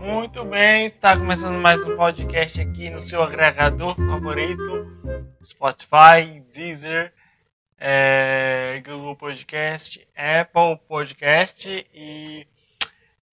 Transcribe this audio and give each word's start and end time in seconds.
Muito 0.00 0.44
bem, 0.44 0.86
está 0.86 1.16
começando 1.16 1.58
mais 1.60 1.82
um 1.82 1.96
podcast 1.96 2.60
aqui 2.60 2.88
no 2.88 3.00
seu 3.00 3.24
agregador 3.24 3.96
favorito, 3.96 4.86
Spotify, 5.42 6.40
Deezer, 6.52 7.12
é, 7.76 8.80
Google 8.86 9.16
Podcast, 9.16 10.06
Apple 10.14 10.78
Podcast 10.86 11.84
e 11.92 12.46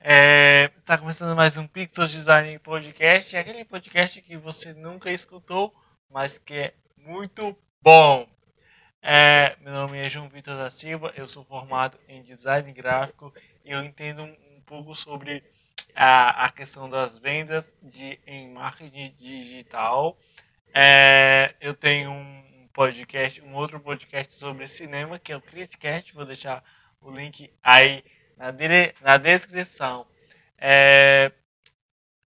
é, 0.10 0.72
está 0.78 0.98
começando 0.98 1.36
mais 1.36 1.58
um 1.58 1.68
Pixel 1.68 2.08
Design 2.08 2.58
Podcast, 2.60 3.36
aquele 3.36 3.66
podcast 3.66 4.22
que 4.22 4.38
você 4.38 4.74
nunca 4.74 5.12
escutou, 5.12 5.76
mas 6.10 6.38
que 6.38 6.54
é 6.54 6.74
muito 6.96 7.54
bom. 7.82 8.26
É, 9.02 9.58
meu 9.60 9.74
nome 9.74 9.98
é 9.98 10.08
João 10.08 10.30
Vitor 10.30 10.56
da 10.56 10.70
Silva, 10.70 11.12
eu 11.18 11.28
sou 11.28 11.44
formado 11.44 12.00
em 12.08 12.24
design 12.24 12.72
gráfico 12.72 13.34
e 13.66 13.72
eu 13.72 13.84
entendo 13.84 14.24
um 14.24 14.62
pouco 14.66 14.96
sobre 14.96 15.44
a, 15.94 16.46
a 16.46 16.52
questão 16.54 16.90
das 16.90 17.20
vendas 17.20 17.76
de, 17.84 18.18
em 18.26 18.50
marketing 18.50 19.14
digital. 19.20 20.18
É, 20.74 21.54
eu 21.60 21.74
tenho 21.74 22.12
um 22.12 22.70
podcast, 22.72 23.42
um 23.42 23.54
outro 23.56 23.78
podcast 23.78 24.34
sobre 24.36 24.70
cinema, 24.70 25.20
que 25.20 25.34
é 25.34 25.36
o 25.36 25.42
Criticast, 25.42 26.14
vou 26.14 26.24
deixar 26.24 26.64
o 27.02 27.12
link 27.12 27.52
aí 27.62 28.06
na, 28.38 28.52
dire, 28.52 28.94
na 29.02 29.18
descrição. 29.18 30.06
É, 30.58 31.32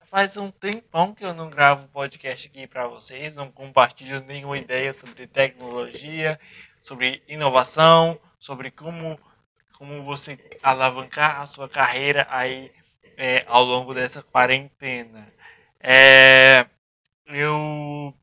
faz 0.05 0.35
um 0.37 0.51
tempão 0.51 1.15
que 1.15 1.23
eu 1.23 1.33
não 1.33 1.49
gravo 1.49 1.87
podcast 1.87 2.47
aqui 2.47 2.67
para 2.67 2.87
vocês, 2.87 3.37
não 3.37 3.49
compartilho 3.49 4.19
nenhuma 4.21 4.57
ideia 4.57 4.93
sobre 4.93 5.25
tecnologia, 5.25 6.39
sobre 6.81 7.23
inovação, 7.27 8.19
sobre 8.37 8.71
como, 8.71 9.19
como 9.77 10.03
você 10.03 10.37
alavancar 10.61 11.41
a 11.41 11.45
sua 11.45 11.69
carreira 11.69 12.27
aí 12.29 12.71
é, 13.17 13.45
ao 13.47 13.63
longo 13.63 13.93
dessa 13.93 14.21
quarentena. 14.21 15.31
É, 15.79 16.65
eu 17.27 18.13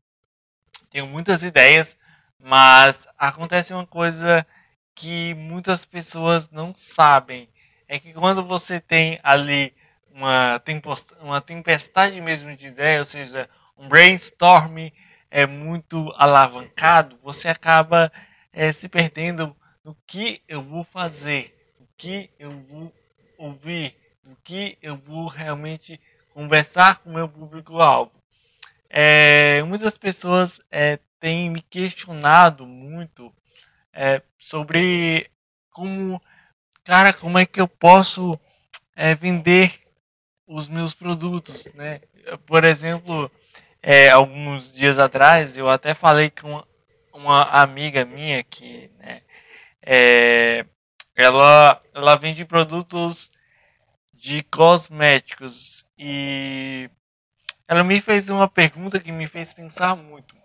tenho 0.89 1.07
muitas 1.07 1.41
ideias, 1.41 1.97
mas 2.37 3.07
acontece 3.17 3.73
uma 3.73 3.85
coisa 3.85 4.45
que 4.93 5.33
muitas 5.35 5.85
pessoas 5.85 6.49
não 6.51 6.75
sabem. 6.75 7.49
É 7.91 7.99
que 7.99 8.13
quando 8.13 8.45
você 8.45 8.79
tem 8.79 9.19
ali 9.23 9.73
uma, 10.13 10.61
uma 11.19 11.41
tempestade 11.41 12.21
mesmo 12.21 12.55
de 12.55 12.67
ideias, 12.67 12.99
ou 12.99 13.05
seja, 13.05 13.49
um 13.75 13.89
brainstorm 13.89 14.91
é 15.31 15.47
muito 15.47 16.13
alavancado, 16.15 17.17
você 17.23 17.47
acaba 17.47 18.11
é, 18.53 18.71
se 18.71 18.87
perdendo 18.87 19.55
no 19.83 19.97
que 20.05 20.39
eu 20.47 20.61
vou 20.61 20.83
fazer, 20.83 21.55
o 21.79 21.87
que 21.97 22.29
eu 22.37 22.51
vou 22.51 22.93
ouvir, 23.39 23.95
o 24.23 24.35
que 24.43 24.77
eu 24.83 24.95
vou 24.95 25.27
realmente 25.27 25.99
conversar 26.31 26.99
com 26.99 27.09
o 27.09 27.13
meu 27.13 27.27
público-alvo. 27.27 28.11
É, 28.87 29.63
muitas 29.63 29.97
pessoas 29.97 30.61
é, 30.69 30.99
têm 31.19 31.49
me 31.49 31.61
questionado 31.63 32.67
muito 32.67 33.33
é, 33.91 34.21
sobre 34.37 35.29
como, 35.71 36.21
cara, 36.83 37.13
como 37.13 37.37
é 37.37 37.45
que 37.45 37.61
eu 37.61 37.67
posso 37.67 38.39
é, 38.95 39.15
vender 39.15 39.79
os 40.47 40.67
meus 40.67 40.93
produtos, 40.93 41.65
né? 41.75 42.01
Por 42.45 42.65
exemplo, 42.65 43.31
é, 43.81 44.09
alguns 44.09 44.71
dias 44.71 44.99
atrás 44.99 45.57
eu 45.57 45.69
até 45.69 45.93
falei 45.93 46.29
com 46.29 46.63
uma 47.13 47.43
amiga 47.43 48.05
minha 48.05 48.43
que, 48.43 48.89
né, 48.97 49.21
é, 49.81 50.65
ela, 51.15 51.81
ela 51.93 52.15
vende 52.15 52.45
produtos 52.45 53.31
de 54.13 54.43
cosméticos 54.43 55.85
e 55.97 56.89
ela 57.67 57.83
me 57.83 58.01
fez 58.01 58.29
uma 58.29 58.47
pergunta 58.47 58.99
que 58.99 59.11
me 59.11 59.27
fez 59.27 59.53
pensar 59.53 59.95
muito. 59.95 60.35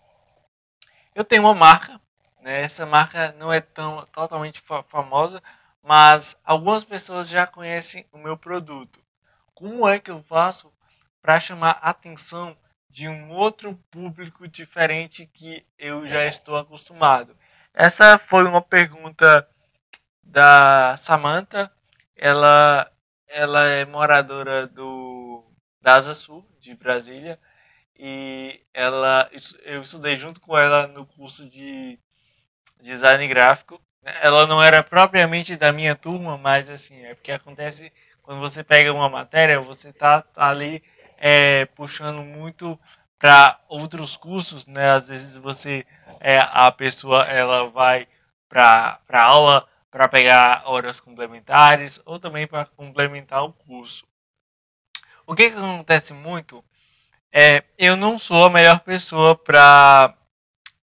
Eu 1.14 1.24
tenho 1.24 1.42
uma 1.42 1.54
marca, 1.54 2.00
né? 2.42 2.62
Essa 2.62 2.84
marca 2.84 3.34
não 3.38 3.52
é 3.52 3.60
tão 3.60 4.04
totalmente 4.12 4.60
famosa, 4.84 5.42
mas 5.84 6.36
algumas 6.42 6.82
pessoas 6.82 7.28
já 7.28 7.46
conhecem 7.46 8.06
o 8.10 8.18
meu 8.18 8.38
produto. 8.38 9.00
Como 9.54 9.86
é 9.86 10.00
que 10.00 10.10
eu 10.10 10.22
faço 10.22 10.72
para 11.20 11.38
chamar 11.38 11.78
a 11.82 11.90
atenção 11.90 12.56
de 12.88 13.06
um 13.06 13.30
outro 13.30 13.76
público 13.90 14.48
diferente 14.48 15.26
que 15.26 15.64
eu 15.78 16.06
já 16.06 16.24
estou 16.26 16.56
acostumado? 16.56 17.36
Essa 17.74 18.16
foi 18.16 18.44
uma 18.44 18.62
pergunta 18.62 19.46
da 20.22 20.96
Samantha. 20.96 21.70
Ela 22.16 22.90
ela 23.28 23.64
é 23.64 23.84
moradora 23.84 24.66
do 24.66 25.44
da 25.82 25.96
Asa 25.96 26.14
Sul, 26.14 26.48
de 26.58 26.74
Brasília, 26.74 27.38
e 27.98 28.64
ela 28.72 29.28
eu 29.64 29.82
estudei 29.82 30.16
junto 30.16 30.40
com 30.40 30.56
ela 30.56 30.86
no 30.86 31.04
curso 31.04 31.48
de 31.48 31.98
design 32.80 33.26
gráfico. 33.28 33.82
Ela 34.22 34.46
não 34.46 34.62
era 34.62 34.82
propriamente 34.82 35.56
da 35.56 35.72
minha 35.72 35.94
turma, 35.94 36.36
mas 36.36 36.68
assim, 36.68 37.02
é 37.04 37.14
porque 37.14 37.32
acontece 37.32 37.92
quando 38.22 38.40
você 38.40 38.62
pega 38.64 38.92
uma 38.92 39.08
matéria, 39.08 39.60
você 39.60 39.92
tá, 39.92 40.22
tá 40.22 40.48
ali 40.48 40.82
é, 41.18 41.66
puxando 41.74 42.22
muito 42.22 42.78
para 43.18 43.58
outros 43.68 44.16
cursos, 44.16 44.66
né? 44.66 44.90
Às 44.90 45.08
vezes 45.08 45.36
você 45.36 45.86
é 46.20 46.38
a 46.38 46.70
pessoa 46.70 47.22
ela 47.24 47.68
vai 47.70 48.06
para 48.48 49.00
aula 49.10 49.66
para 49.90 50.08
pegar 50.08 50.62
horas 50.66 51.00
complementares 51.00 52.02
ou 52.04 52.18
também 52.18 52.46
para 52.46 52.66
complementar 52.66 53.44
o 53.44 53.52
curso. 53.52 54.06
O 55.26 55.34
que, 55.34 55.50
que 55.50 55.56
acontece 55.56 56.12
muito 56.12 56.64
é 57.32 57.62
eu 57.78 57.96
não 57.96 58.18
sou 58.18 58.44
a 58.44 58.50
melhor 58.50 58.80
pessoa 58.80 59.36
para 59.36 60.14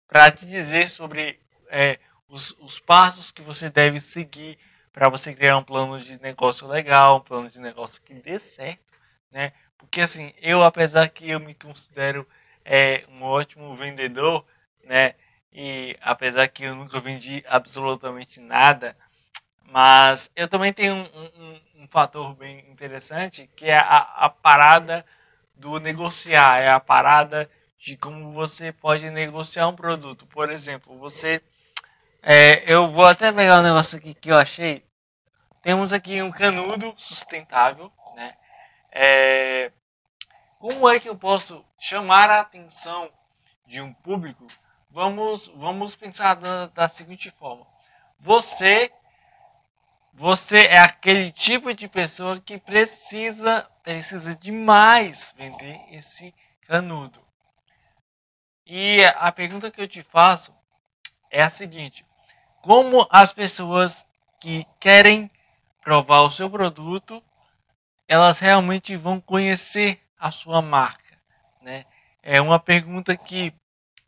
para 0.07 0.31
te 0.31 0.45
dizer 0.45 0.89
sobre 0.89 1.39
é, 1.69 1.99
os, 2.27 2.55
os 2.59 2.79
passos 2.79 3.31
que 3.31 3.41
você 3.41 3.69
deve 3.69 3.99
seguir 3.99 4.57
para 4.91 5.09
você 5.09 5.33
criar 5.33 5.57
um 5.57 5.63
plano 5.63 5.99
de 5.99 6.21
negócio 6.21 6.67
legal, 6.67 7.17
um 7.17 7.21
plano 7.21 7.49
de 7.49 7.59
negócio 7.59 8.01
que 8.01 8.13
dê 8.13 8.39
certo, 8.39 8.93
né? 9.31 9.51
Porque 9.77 10.01
assim, 10.01 10.33
eu 10.41 10.63
apesar 10.63 11.09
que 11.09 11.29
eu 11.29 11.39
me 11.39 11.53
considero 11.53 12.27
é, 12.63 13.03
um 13.09 13.23
ótimo 13.23 13.75
vendedor, 13.75 14.45
né? 14.83 15.15
E 15.51 15.97
apesar 16.01 16.47
que 16.47 16.63
eu 16.63 16.75
nunca 16.75 16.99
vendi 16.99 17.43
absolutamente 17.47 18.39
nada, 18.41 18.95
mas 19.63 20.31
eu 20.35 20.47
também 20.47 20.73
tenho 20.73 20.95
um, 20.95 20.99
um, 21.03 21.61
um 21.83 21.87
fator 21.87 22.33
bem 22.35 22.59
interessante 22.69 23.49
que 23.55 23.65
é 23.65 23.77
a, 23.77 23.97
a, 24.25 24.29
parada 24.29 25.05
do 25.55 25.79
negociar, 25.79 26.59
é 26.59 26.69
a 26.69 26.79
parada 26.79 27.49
de 27.77 27.97
como 27.97 28.31
você 28.31 28.71
pode 28.71 29.09
negociar 29.09 29.67
um 29.67 29.75
produto. 29.75 30.25
Por 30.27 30.51
exemplo, 30.51 30.97
você. 30.97 31.41
É, 32.27 32.63
eu 32.71 32.91
vou 32.91 33.05
até 33.05 33.31
pegar 33.31 33.59
um 33.59 33.63
negócio 33.63 33.97
aqui 33.97 34.13
que 34.13 34.31
eu 34.31 34.37
achei. 34.37 34.83
Temos 35.61 35.93
aqui 35.93 36.21
um 36.21 36.31
canudo 36.31 36.93
sustentável, 36.97 37.91
né? 38.15 38.35
É, 38.91 39.71
como 40.57 40.89
é 40.89 40.99
que 40.99 41.07
eu 41.07 41.15
posso 41.15 41.63
chamar 41.77 42.29
a 42.29 42.41
atenção 42.41 43.11
de 43.67 43.79
um 43.79 43.93
público 43.93 44.47
Vamos, 44.95 45.47
vamos 45.47 45.93
pensar 45.93 46.35
da, 46.35 46.67
da 46.67 46.87
seguinte 46.87 47.29
forma. 47.29 47.67
Você 48.17 48.89
você 50.13 50.59
é 50.59 50.79
aquele 50.79 51.29
tipo 51.33 51.73
de 51.73 51.89
pessoa 51.89 52.39
que 52.39 52.57
precisa 52.57 53.69
precisa 53.83 54.33
demais 54.33 55.33
vender 55.37 55.81
esse 55.91 56.33
canudo. 56.61 57.21
E 58.65 59.03
a 59.17 59.29
pergunta 59.33 59.69
que 59.69 59.81
eu 59.81 59.87
te 59.87 60.01
faço 60.01 60.55
é 61.29 61.41
a 61.41 61.49
seguinte: 61.49 62.05
como 62.65 63.07
as 63.11 63.31
pessoas 63.31 64.07
que 64.39 64.65
querem 64.79 65.29
provar 65.83 66.21
o 66.21 66.31
seu 66.31 66.49
produto, 66.49 67.21
elas 68.07 68.39
realmente 68.39 68.95
vão 68.95 69.21
conhecer 69.21 70.01
a 70.19 70.31
sua 70.31 70.63
marca, 70.63 71.15
né? 71.61 71.85
É 72.23 72.41
uma 72.41 72.59
pergunta 72.59 73.15
que 73.15 73.53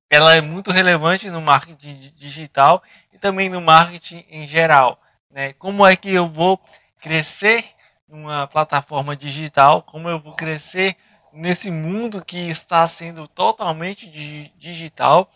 ela 0.09 0.35
é 0.35 0.41
muito 0.41 0.71
relevante 0.71 1.29
no 1.29 1.39
marketing 1.39 2.11
digital 2.15 2.81
e 3.13 3.19
também 3.19 3.47
no 3.47 3.61
marketing 3.61 4.25
em 4.27 4.47
geral. 4.47 4.99
Né? 5.29 5.53
Como 5.53 5.85
é 5.85 5.95
que 5.95 6.11
eu 6.11 6.25
vou 6.25 6.59
crescer 6.99 7.63
numa 8.09 8.47
plataforma 8.47 9.15
digital? 9.15 9.83
Como 9.83 10.09
eu 10.09 10.19
vou 10.19 10.33
crescer 10.33 10.97
nesse 11.31 11.69
mundo 11.69 12.25
que 12.25 12.49
está 12.49 12.87
sendo 12.87 13.27
totalmente 13.27 14.09
digital? 14.57 15.29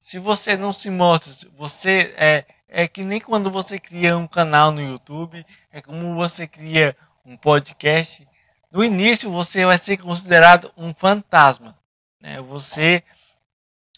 Se 0.00 0.18
você 0.18 0.56
não 0.56 0.72
se 0.72 0.90
mostra, 0.90 1.32
você 1.56 2.14
é, 2.16 2.44
é 2.68 2.88
que 2.88 3.02
nem 3.02 3.20
quando 3.20 3.50
você 3.50 3.78
cria 3.78 4.16
um 4.16 4.26
canal 4.26 4.70
no 4.70 4.80
YouTube, 4.80 5.44
é 5.72 5.82
como 5.82 6.14
você 6.14 6.46
cria 6.46 6.96
um 7.24 7.36
podcast. 7.36 8.26
no 8.70 8.84
início 8.84 9.30
você 9.30 9.66
vai 9.66 9.78
ser 9.78 9.96
considerado 9.98 10.72
um 10.76 10.94
fantasma. 10.94 11.76
Né? 12.20 12.40
Você, 12.42 13.02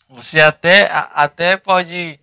você 0.09 0.41
até, 0.41 0.89
até 0.91 1.57
pode, 1.57 2.19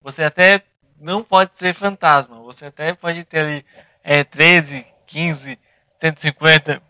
você 0.00 0.24
até 0.24 0.62
não 0.98 1.22
pode 1.22 1.56
ser 1.56 1.74
fantasma. 1.74 2.40
Você 2.42 2.66
até 2.66 2.94
pode 2.94 3.24
ter 3.24 3.40
ali 3.40 3.66
é, 4.04 4.24
13, 4.24 4.86
15, 5.06 5.58
150. 5.96 6.82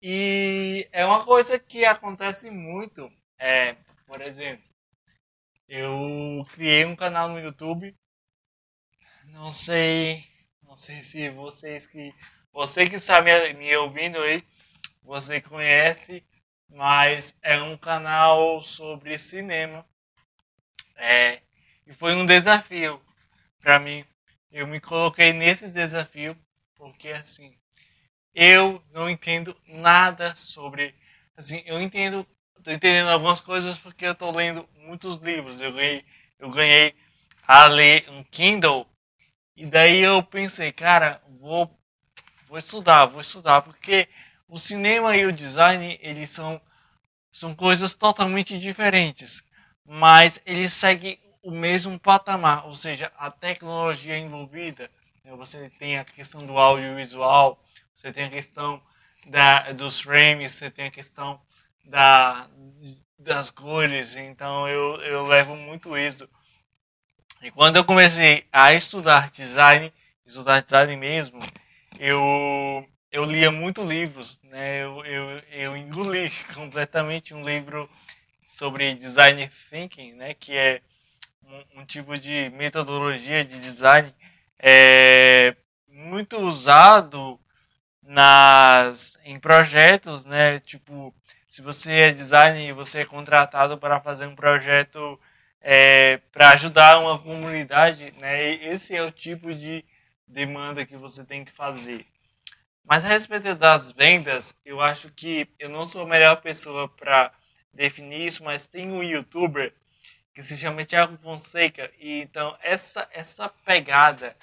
E 0.00 0.88
é 0.92 1.04
uma 1.04 1.24
coisa 1.24 1.58
que 1.58 1.84
acontece 1.84 2.50
muito. 2.50 3.10
É, 3.38 3.74
por 4.06 4.20
exemplo, 4.20 4.64
eu 5.68 6.46
criei 6.52 6.84
um 6.84 6.96
canal 6.96 7.28
no 7.28 7.40
YouTube. 7.40 7.94
Não 9.26 9.50
sei, 9.50 10.24
não 10.62 10.76
sei 10.76 11.02
se 11.02 11.28
vocês 11.30 11.86
que 11.86 12.14
você 12.52 12.88
que 12.88 12.96
está 12.96 13.20
me, 13.22 13.52
me 13.54 13.76
ouvindo 13.76 14.18
aí, 14.18 14.42
você 15.02 15.40
conhece, 15.40 16.24
mas 16.68 17.38
é 17.42 17.60
um 17.60 17.76
canal 17.76 18.60
sobre 18.60 19.18
cinema. 19.18 19.86
É, 20.96 21.40
e 21.86 21.92
foi 21.92 22.14
um 22.14 22.26
desafio 22.26 23.00
para 23.60 23.78
mim. 23.78 24.04
Eu 24.50 24.66
me 24.66 24.80
coloquei 24.80 25.32
nesse 25.32 25.68
desafio 25.68 26.36
porque 26.74 27.08
assim, 27.10 27.54
eu 28.40 28.82
não 28.92 29.10
entendo 29.10 29.56
nada 29.66 30.34
sobre 30.36 30.94
assim, 31.36 31.62
eu 31.66 31.80
entendo, 31.80 32.26
tô 32.62 32.70
entendendo 32.70 33.08
algumas 33.08 33.40
coisas 33.40 33.76
porque 33.78 34.06
eu 34.06 34.14
tô 34.14 34.30
lendo 34.30 34.68
muitos 34.76 35.16
livros. 35.18 35.60
Eu 35.60 35.72
ganhei, 35.72 36.04
eu 36.38 36.50
ganhei 36.50 36.94
a 37.46 37.66
ler 37.66 38.08
um 38.10 38.22
Kindle 38.24 38.86
e 39.56 39.66
daí 39.66 40.00
eu 40.00 40.22
pensei, 40.22 40.70
cara, 40.72 41.20
vou 41.28 41.68
vou 42.46 42.58
estudar, 42.58 43.06
vou 43.06 43.20
estudar 43.20 43.62
porque 43.62 44.08
o 44.48 44.58
cinema 44.58 45.16
e 45.16 45.26
o 45.26 45.32
design, 45.32 45.98
eles 46.02 46.30
são 46.30 46.60
são 47.32 47.54
coisas 47.54 47.94
totalmente 47.94 48.58
diferentes 48.58 49.42
mas 49.88 50.40
ele 50.44 50.68
segue 50.68 51.18
o 51.42 51.50
mesmo 51.50 51.98
patamar, 51.98 52.66
ou 52.66 52.74
seja, 52.74 53.10
a 53.16 53.30
tecnologia 53.30 54.18
envolvida. 54.18 54.90
Né? 55.24 55.34
Você 55.34 55.70
tem 55.78 55.96
a 55.98 56.04
questão 56.04 56.44
do 56.44 56.58
audiovisual, 56.58 57.58
você 57.98 58.12
tem 58.12 58.26
a 58.26 58.30
questão 58.30 58.80
da, 59.26 59.72
dos 59.72 60.00
frames, 60.00 60.52
você 60.52 60.70
tem 60.70 60.86
a 60.86 60.90
questão 60.90 61.40
da, 61.84 62.48
das 63.18 63.50
cores, 63.50 64.14
então 64.14 64.68
eu, 64.68 65.00
eu 65.02 65.26
levo 65.26 65.56
muito 65.56 65.98
isso. 65.98 66.30
E 67.42 67.50
quando 67.50 67.74
eu 67.74 67.84
comecei 67.84 68.46
a 68.52 68.72
estudar 68.72 69.32
design, 69.32 69.92
estudar 70.24 70.60
design 70.60 70.96
mesmo, 70.96 71.40
eu, 71.98 72.88
eu 73.10 73.24
lia 73.24 73.50
muito 73.50 73.82
livros, 73.82 74.40
né? 74.44 74.84
eu, 74.84 75.04
eu, 75.04 75.38
eu 75.50 75.76
engoli 75.76 76.30
completamente 76.54 77.34
um 77.34 77.42
livro 77.42 77.90
sobre 78.46 78.94
design 78.94 79.50
thinking, 79.70 80.12
né, 80.12 80.34
que 80.34 80.56
é 80.56 80.80
um, 81.42 81.80
um 81.80 81.84
tipo 81.84 82.16
de 82.16 82.48
metodologia 82.50 83.44
de 83.44 83.60
design 83.60 84.14
é, 84.56 85.56
muito 85.88 86.38
usado 86.38 87.40
nas 88.08 89.18
em 89.22 89.38
projetos, 89.38 90.24
né, 90.24 90.60
tipo 90.60 91.14
se 91.46 91.60
você 91.60 91.92
é 91.92 92.12
designer 92.12 92.68
e 92.68 92.72
você 92.72 93.00
é 93.00 93.04
contratado 93.04 93.76
para 93.76 94.00
fazer 94.00 94.26
um 94.26 94.34
projeto 94.34 95.20
é, 95.60 96.16
para 96.32 96.50
ajudar 96.52 97.00
uma 97.00 97.18
comunidade, 97.18 98.12
né, 98.18 98.54
esse 98.64 98.96
é 98.96 99.02
o 99.02 99.10
tipo 99.10 99.54
de 99.54 99.84
demanda 100.26 100.86
que 100.86 100.96
você 100.96 101.22
tem 101.22 101.44
que 101.44 101.52
fazer. 101.52 102.06
Mas 102.82 103.04
a 103.04 103.08
respeito 103.08 103.54
das 103.54 103.92
vendas, 103.92 104.54
eu 104.64 104.80
acho 104.80 105.10
que 105.10 105.46
eu 105.58 105.68
não 105.68 105.84
sou 105.84 106.02
a 106.02 106.06
melhor 106.06 106.36
pessoa 106.36 106.88
para 106.88 107.30
definir 107.74 108.26
isso, 108.26 108.42
mas 108.42 108.66
tem 108.66 108.90
um 108.90 109.02
youtuber 109.02 109.74
que 110.32 110.42
se 110.42 110.56
chama 110.56 110.84
Thiago 110.84 111.18
Fonseca 111.18 111.90
e 111.98 112.22
então 112.22 112.56
essa 112.62 113.06
essa 113.12 113.50
pegada 113.66 114.34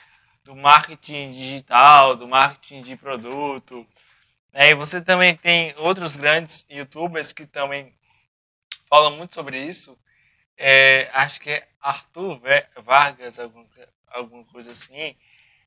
do 0.45 0.55
marketing 0.55 1.31
digital, 1.31 2.15
do 2.15 2.27
marketing 2.27 2.81
de 2.81 2.95
produto, 2.95 3.85
né? 4.53 4.69
E 4.69 4.75
você 4.75 5.01
também 5.01 5.35
tem 5.35 5.73
outros 5.77 6.15
grandes 6.15 6.65
youtubers 6.69 7.33
que 7.33 7.45
também 7.45 7.93
falam 8.87 9.17
muito 9.17 9.33
sobre 9.33 9.59
isso. 9.59 9.97
É, 10.55 11.09
acho 11.13 11.41
que 11.41 11.49
é 11.49 11.67
Arthur 11.81 12.39
Vargas, 12.83 13.39
alguma, 13.39 13.65
alguma 14.07 14.43
coisa 14.45 14.71
assim. 14.71 15.15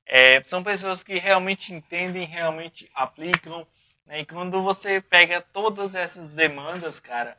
É, 0.05 0.41
são 0.43 0.63
pessoas 0.63 1.03
que 1.03 1.19
realmente 1.19 1.73
entendem, 1.73 2.25
realmente 2.25 2.89
aplicam. 2.95 3.67
Né? 4.07 4.21
E 4.21 4.25
quando 4.25 4.61
você 4.61 5.01
pega 5.01 5.41
todas 5.41 5.93
essas 5.93 6.33
demandas, 6.33 6.99
cara, 7.01 7.37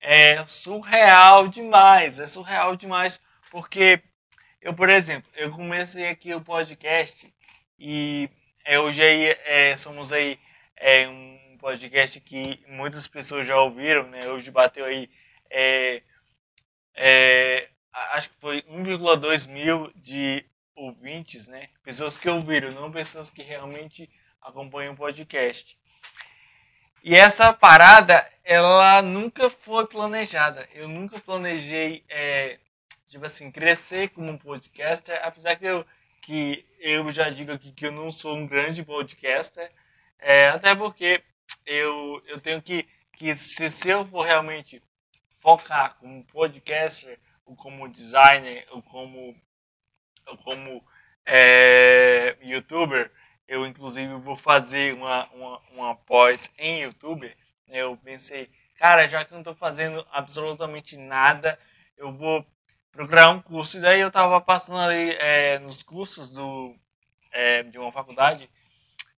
é 0.00 0.44
surreal 0.46 1.46
demais, 1.46 2.18
é 2.18 2.26
surreal 2.26 2.76
demais, 2.76 3.20
porque 3.52 4.02
eu, 4.62 4.72
por 4.74 4.88
exemplo, 4.88 5.30
eu 5.34 5.50
comecei 5.50 6.08
aqui 6.08 6.32
o 6.34 6.40
podcast 6.40 7.32
e 7.78 8.30
hoje 8.80 9.02
aí 9.02 9.36
é, 9.44 9.76
somos 9.76 10.12
aí 10.12 10.38
é, 10.76 11.08
um 11.08 11.58
podcast 11.58 12.20
que 12.20 12.64
muitas 12.68 13.06
pessoas 13.08 13.46
já 13.46 13.60
ouviram, 13.60 14.08
né? 14.08 14.28
Hoje 14.28 14.50
bateu 14.50 14.84
aí 14.84 15.10
é, 15.50 16.02
é, 16.94 17.68
acho 18.12 18.30
que 18.30 18.36
foi 18.36 18.62
1,2 18.62 19.48
mil 19.48 19.92
de 19.96 20.44
ouvintes, 20.74 21.48
né? 21.48 21.68
Pessoas 21.82 22.16
que 22.16 22.28
ouviram, 22.28 22.72
não 22.72 22.90
pessoas 22.90 23.30
que 23.30 23.42
realmente 23.42 24.08
acompanham 24.40 24.94
o 24.94 24.96
podcast. 24.96 25.78
E 27.04 27.16
essa 27.16 27.52
parada, 27.52 28.24
ela 28.44 29.02
nunca 29.02 29.50
foi 29.50 29.86
planejada. 29.86 30.68
Eu 30.72 30.88
nunca 30.88 31.18
planejei, 31.18 32.04
é, 32.08 32.58
tipo 33.12 33.26
assim, 33.26 33.50
crescer 33.50 34.08
como 34.08 34.30
um 34.30 34.38
podcaster, 34.38 35.20
apesar 35.22 35.56
que 35.56 35.66
eu, 35.66 35.84
que 36.22 36.66
eu 36.80 37.10
já 37.12 37.28
digo 37.28 37.52
aqui 37.52 37.70
que 37.70 37.86
eu 37.86 37.92
não 37.92 38.10
sou 38.10 38.34
um 38.34 38.46
grande 38.46 38.82
podcaster, 38.82 39.70
é, 40.18 40.48
até 40.48 40.74
porque 40.74 41.22
eu, 41.66 42.22
eu 42.26 42.40
tenho 42.40 42.62
que, 42.62 42.88
que 43.12 43.34
se, 43.36 43.70
se 43.70 43.90
eu 43.90 44.04
for 44.06 44.22
realmente 44.22 44.82
focar 45.28 45.96
como 45.98 46.24
podcaster, 46.24 47.18
ou 47.44 47.54
como 47.54 47.86
designer, 47.86 48.66
ou 48.70 48.80
como, 48.82 49.36
ou 50.26 50.38
como 50.38 50.82
é, 51.26 52.38
youtuber, 52.40 53.12
eu 53.46 53.66
inclusive 53.66 54.14
vou 54.14 54.36
fazer 54.36 54.94
uma, 54.94 55.28
uma, 55.32 55.60
uma 55.72 55.96
pós 55.96 56.50
em 56.56 56.82
YouTube. 56.82 57.26
Né? 57.68 57.78
Eu 57.78 57.94
pensei, 57.98 58.48
cara, 58.78 59.06
já 59.06 59.22
que 59.22 59.32
não 59.32 59.40
estou 59.40 59.54
fazendo 59.54 60.06
absolutamente 60.10 60.96
nada, 60.96 61.58
eu 61.98 62.10
vou 62.10 62.46
procurar 62.92 63.30
um 63.30 63.40
curso. 63.40 63.78
E 63.78 63.80
daí 63.80 64.00
eu 64.00 64.08
estava 64.08 64.40
passando 64.40 64.78
ali 64.78 65.10
é, 65.18 65.58
nos 65.58 65.82
cursos 65.82 66.30
do, 66.30 66.76
é, 67.32 67.62
de 67.64 67.78
uma 67.78 67.90
faculdade. 67.90 68.48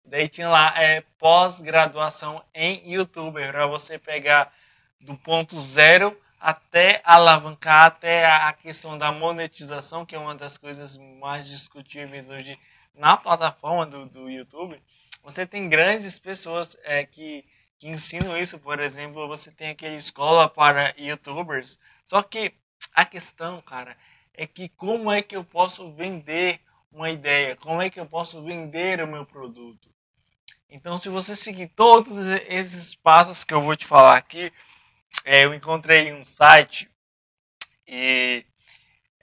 Daí 0.05 0.29
tinha 0.29 0.49
lá 0.49 0.73
é, 0.81 1.03
pós-graduação 1.19 2.43
em 2.55 2.93
YouTube, 2.93 3.47
para 3.49 3.67
você 3.67 3.99
pegar 3.99 4.53
do 5.01 5.17
ponto 5.17 5.61
zero 5.61 6.19
até 6.41 7.01
alavancar, 7.05 7.87
até 7.87 8.27
a 8.27 8.53
questão 8.53 8.99
da 8.99 9.11
monetização, 9.11 10.05
que 10.05 10.15
é 10.15 10.19
uma 10.19 10.35
das 10.35 10.59
coisas 10.59 10.97
mais 10.97 11.49
discutíveis 11.49 12.29
hoje 12.29 12.59
na 12.95 13.17
plataforma 13.17 13.87
do, 13.87 14.07
do 14.07 14.31
YouTube, 14.31 14.81
você 15.23 15.47
tem 15.47 15.69
grandes 15.69 16.19
pessoas 16.19 16.77
é, 16.85 17.05
que, 17.05 17.45
que 17.79 17.89
ensinam 17.89 18.37
isso. 18.37 18.59
Por 18.59 18.79
exemplo, 18.79 19.27
você 19.27 19.51
tem 19.51 19.71
aquele 19.71 19.97
escola 19.97 20.49
para 20.49 20.95
YouTubers. 20.99 21.79
Só 22.05 22.23
que 22.23 22.55
a 22.93 23.05
questão, 23.05 23.61
cara, 23.63 23.97
é 24.33 24.47
que 24.47 24.69
como 24.69 25.11
é 25.13 25.23
que 25.23 25.37
eu 25.37 25.45
posso 25.45 25.93
vender 25.93 26.61
uma 26.91 27.11
ideia? 27.11 27.57
Como 27.57 27.81
é 27.81 27.89
que 27.89 28.01
eu 28.01 28.07
posso 28.07 28.43
vender 28.43 29.01
o 29.03 29.07
meu 29.07 29.25
produto? 29.25 29.89
Então, 30.69 30.99
se 30.99 31.09
você 31.09 31.37
seguir 31.37 31.69
todos 31.69 32.17
esses 32.49 32.95
passos 32.95 33.45
que 33.45 33.55
eu 33.55 33.61
vou 33.61 33.77
te 33.77 33.87
falar 33.87 34.17
aqui, 34.17 34.53
é, 35.25 35.45
eu 35.45 35.55
encontrei 35.55 36.13
um 36.13 36.25
site 36.25 36.91
e 37.87 38.45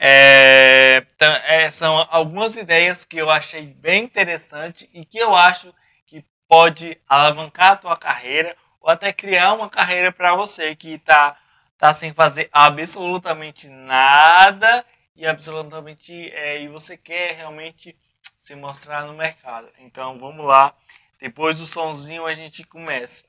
é, 0.04 1.06
então, 1.16 1.32
é, 1.46 1.70
são 1.70 2.08
algumas 2.10 2.56
ideias 2.56 3.06
que 3.06 3.18
eu 3.18 3.30
achei 3.30 3.68
bem 3.68 4.04
interessante 4.06 4.90
e 4.94 5.06
que 5.06 5.20
eu 5.20 5.36
acho 5.36 5.72
que 6.08 6.26
pode 6.48 7.00
alavancar 7.08 7.72
a 7.74 7.78
tua 7.78 7.98
carreira 7.98 8.56
ou 8.80 8.90
até 8.90 9.14
criar 9.14 9.54
uma 9.54 9.70
carreira 9.70 10.12
para 10.12 10.36
você 10.36 10.76
que 10.76 10.94
está 10.94 11.38
tá 11.82 11.96
sem 11.96 12.14
fazer 12.14 12.48
absolutamente 12.54 13.68
nada 13.68 14.86
e 15.16 15.26
absolutamente 15.26 16.14
é, 16.30 16.62
e 16.62 16.68
você 16.68 16.96
quer 16.96 17.36
realmente 17.36 17.98
se 18.38 18.56
mostrar 18.56 19.08
no 19.08 19.16
mercado. 19.16 19.68
Então 19.80 20.20
vamos 20.20 20.46
lá. 20.46 20.76
Depois 21.20 21.58
do 21.58 21.66
sonzinho 21.66 22.28
a 22.28 22.36
gente 22.36 22.64
começa. 22.64 23.26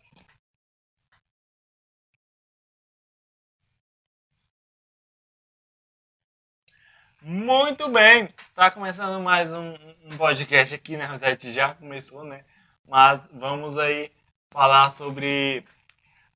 Muito 7.22 7.88
bem, 7.88 8.28
está 8.38 8.70
começando 8.70 9.18
mais 9.22 9.50
um, 9.52 9.74
um, 10.04 10.16
podcast 10.18 10.74
aqui, 10.74 10.96
na 10.96 11.06
verdade 11.06 11.50
já 11.52 11.74
começou, 11.74 12.22
né? 12.22 12.44
Mas 12.86 13.30
vamos 13.32 13.78
aí 13.78 14.12
falar 14.50 14.90
sobre 14.90 15.64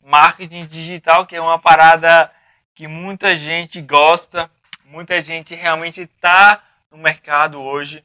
marketing 0.06 0.66
digital, 0.66 1.26
que 1.26 1.34
é 1.34 1.40
uma 1.40 1.58
parada 1.58 2.30
que 2.74 2.86
muita 2.86 3.34
gente 3.34 3.80
gosta, 3.80 4.48
muita 4.84 5.22
gente 5.22 5.54
realmente 5.54 6.02
está 6.02 6.62
no 6.90 6.96
mercado 6.96 7.60
hoje, 7.60 8.04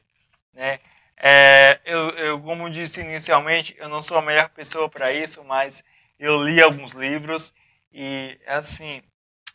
né? 0.53 0.79
É, 1.15 1.79
eu, 1.85 2.09
eu, 2.09 2.41
como 2.41 2.67
disse 2.67 3.01
inicialmente, 3.01 3.75
eu 3.77 3.87
não 3.87 4.01
sou 4.01 4.17
a 4.17 4.21
melhor 4.23 4.49
pessoa 4.49 4.89
para 4.89 5.13
isso, 5.13 5.43
mas 5.43 5.83
eu 6.19 6.43
li 6.43 6.59
alguns 6.59 6.93
livros 6.93 7.53
e 7.93 8.39
assim 8.47 9.03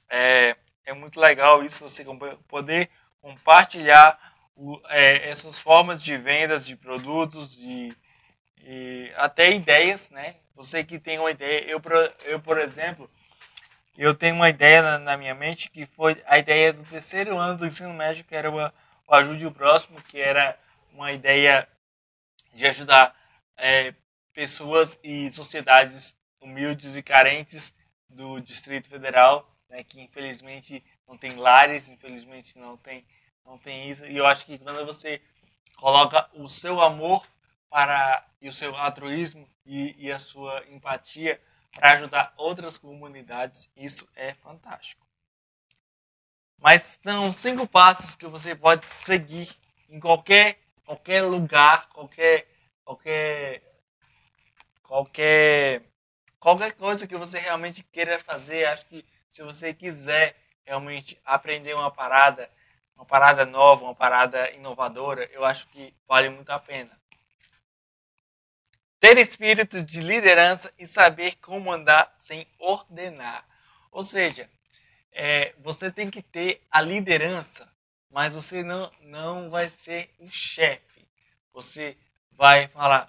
é, 0.09 0.55
é 0.85 0.93
muito 0.93 1.19
legal 1.19 1.65
isso 1.65 1.83
você 1.83 2.05
poder 2.47 2.89
compartilhar 3.21 4.17
o, 4.55 4.81
é, 4.89 5.29
essas 5.29 5.59
formas 5.59 6.01
de 6.01 6.17
vendas 6.17 6.65
de 6.65 6.77
produtos, 6.77 7.57
de 7.57 7.93
e 8.69 9.13
até 9.17 9.53
ideias, 9.53 10.11
né? 10.11 10.35
Você 10.55 10.83
que 10.83 10.99
tem 10.99 11.21
uma 11.21 11.31
ideia, 11.31 11.65
eu, 11.71 11.81
eu 12.25 12.41
por 12.41 12.59
exemplo, 12.59 13.09
eu 13.97 14.13
tenho 14.13 14.35
uma 14.35 14.49
ideia 14.49 14.83
na, 14.83 14.99
na, 14.99 15.17
minha 15.17 15.37
mente 15.37 15.71
que 15.71 15.87
foi 15.87 16.21
a 16.27 16.37
ideia 16.37 16.73
do 16.73 16.83
terceiro 16.83 17.39
ano 17.39 17.57
do 17.57 17.67
ensino 17.67 17.95
médio, 17.95 18.25
que 18.25 18.35
era 18.35 18.51
o, 18.51 18.57
o 18.59 19.15
Ajude 19.15 19.47
o 19.47 19.53
Próximo, 19.53 20.03
que 20.03 20.21
era 20.21 20.59
uma 20.93 21.13
ideia 21.13 21.69
de 22.53 22.67
ajudar 22.67 23.15
é, 23.57 23.95
pessoas 24.35 24.99
e 25.01 25.31
sociedades 25.31 26.17
humildes 26.41 26.97
e 26.97 27.03
carentes 27.05 27.73
do 28.09 28.41
Distrito 28.41 28.89
Federal, 28.89 29.49
né, 29.69 29.85
que 29.85 30.01
infelizmente 30.01 30.83
não 31.07 31.17
tem 31.17 31.37
lares, 31.37 31.87
infelizmente 31.87 32.59
não 32.59 32.77
tem 32.77 33.07
não 33.45 33.57
tem 33.57 33.89
isso. 33.89 34.05
E 34.07 34.17
eu 34.17 34.27
acho 34.27 34.45
que 34.45 34.59
quando 34.59 34.85
você 34.85 35.23
coloca 35.77 36.29
o 36.35 36.49
seu 36.49 36.81
amor 36.81 37.25
para 37.69 38.27
e 38.41 38.49
o 38.49 38.53
seu 38.53 38.75
altruísmo 38.77 39.49
e, 39.65 39.95
e 39.99 40.13
a 40.13 40.19
sua 40.19 40.65
empatia 40.69 41.41
para 41.73 41.93
ajudar 41.93 42.33
outras 42.37 42.79
comunidades, 42.79 43.71
isso 43.77 44.09
é 44.15 44.33
fantástico. 44.33 45.07
Mas 46.59 46.99
são 47.03 47.31
cinco 47.31 47.67
passos 47.67 48.15
que 48.15 48.27
você 48.27 48.55
pode 48.55 48.87
seguir 48.87 49.49
em 49.89 50.01
qualquer 50.01 50.59
qualquer 50.85 51.23
lugar, 51.23 51.89
qualquer 51.91 52.47
qualquer 52.85 53.63
qualquer 54.83 55.83
qualquer 56.39 56.73
coisa 56.73 57.07
que 57.07 57.17
você 57.17 57.39
realmente 57.39 57.83
queira 57.83 58.19
fazer. 58.21 58.65
Acho 58.67 58.87
que 58.87 59.05
se 59.29 59.43
você 59.43 59.75
quiser 59.75 60.37
realmente 60.65 61.21
aprender 61.25 61.75
uma 61.75 61.91
parada, 61.91 62.51
uma 62.95 63.05
parada 63.05 63.45
nova, 63.45 63.85
uma 63.85 63.95
parada 63.95 64.51
inovadora, 64.53 65.29
eu 65.33 65.45
acho 65.45 65.69
que 65.69 65.95
vale 66.09 66.31
muito 66.31 66.51
a 66.51 66.59
pena. 66.59 66.99
Ter 69.07 69.19
espírito 69.19 69.85
de 69.85 70.01
liderança 70.01 70.75
e 70.77 70.85
saber 70.85 71.37
como 71.37 71.73
andar 71.73 72.13
sem 72.17 72.45
ordenar. 72.59 73.47
Ou 73.93 74.03
seja, 74.03 74.51
é, 75.13 75.55
você 75.61 75.93
tem 75.93 76.11
que 76.11 76.21
ter 76.21 76.61
a 76.69 76.81
liderança, 76.81 77.73
mas 78.11 78.35
você 78.35 78.65
não, 78.65 78.91
não 79.03 79.49
vai 79.49 79.69
ser 79.69 80.13
o 80.19 80.27
chefe. 80.27 81.07
Você 81.53 81.97
vai 82.33 82.67
falar, 82.67 83.09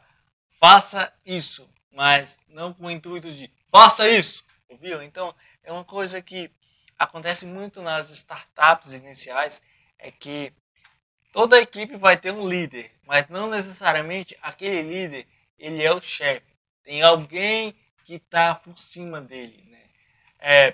faça 0.60 1.12
isso, 1.26 1.68
mas 1.92 2.40
não 2.48 2.72
com 2.72 2.86
o 2.86 2.92
intuito 2.92 3.32
de 3.32 3.52
faça 3.68 4.08
isso, 4.08 4.46
ouviu? 4.70 5.02
Então, 5.02 5.34
é 5.64 5.72
uma 5.72 5.84
coisa 5.84 6.22
que 6.22 6.52
acontece 6.96 7.44
muito 7.44 7.82
nas 7.82 8.12
startups 8.12 8.94
iniciais 8.94 9.64
é 9.98 10.12
que 10.12 10.54
toda 11.34 11.60
equipe 11.60 11.96
vai 11.96 12.18
ter 12.18 12.32
um 12.32 12.48
líder, 12.48 12.92
mas 13.04 13.28
não 13.30 13.50
necessariamente 13.50 14.38
aquele 14.44 14.84
líder 14.84 15.28
ele 15.58 15.84
é 15.84 15.94
o 15.94 16.02
chefe. 16.02 16.46
Tem 16.84 17.02
alguém 17.02 17.76
que 18.06 18.16
está 18.16 18.56
por 18.56 18.78
cima 18.78 19.20
dele. 19.20 19.64
Né? 19.70 19.82
É, 20.40 20.74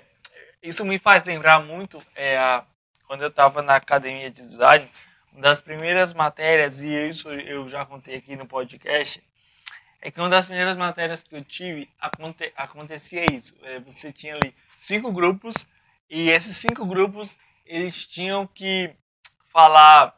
isso 0.62 0.84
me 0.84 0.98
faz 0.98 1.24
lembrar 1.24 1.60
muito 1.60 2.02
é, 2.14 2.38
a, 2.38 2.64
quando 3.06 3.22
eu 3.22 3.28
estava 3.28 3.62
na 3.62 3.76
academia 3.76 4.30
de 4.30 4.40
design, 4.40 4.90
uma 5.32 5.42
das 5.42 5.60
primeiras 5.60 6.12
matérias, 6.12 6.80
e 6.80 7.08
isso 7.08 7.28
eu 7.28 7.68
já 7.68 7.84
contei 7.84 8.16
aqui 8.16 8.36
no 8.36 8.46
podcast, 8.46 9.22
é 10.00 10.10
que 10.10 10.20
uma 10.20 10.28
das 10.28 10.46
primeiras 10.46 10.76
matérias 10.76 11.22
que 11.22 11.34
eu 11.34 11.42
tive 11.42 11.88
aconte, 11.98 12.52
acontecia 12.54 13.24
isso. 13.24 13.56
É, 13.62 13.78
você 13.80 14.12
tinha 14.12 14.34
ali 14.34 14.54
cinco 14.76 15.10
grupos 15.12 15.66
e 16.08 16.30
esses 16.30 16.56
cinco 16.56 16.84
grupos 16.84 17.38
eles 17.64 18.06
tinham 18.06 18.46
que 18.46 18.94
falar 19.48 20.14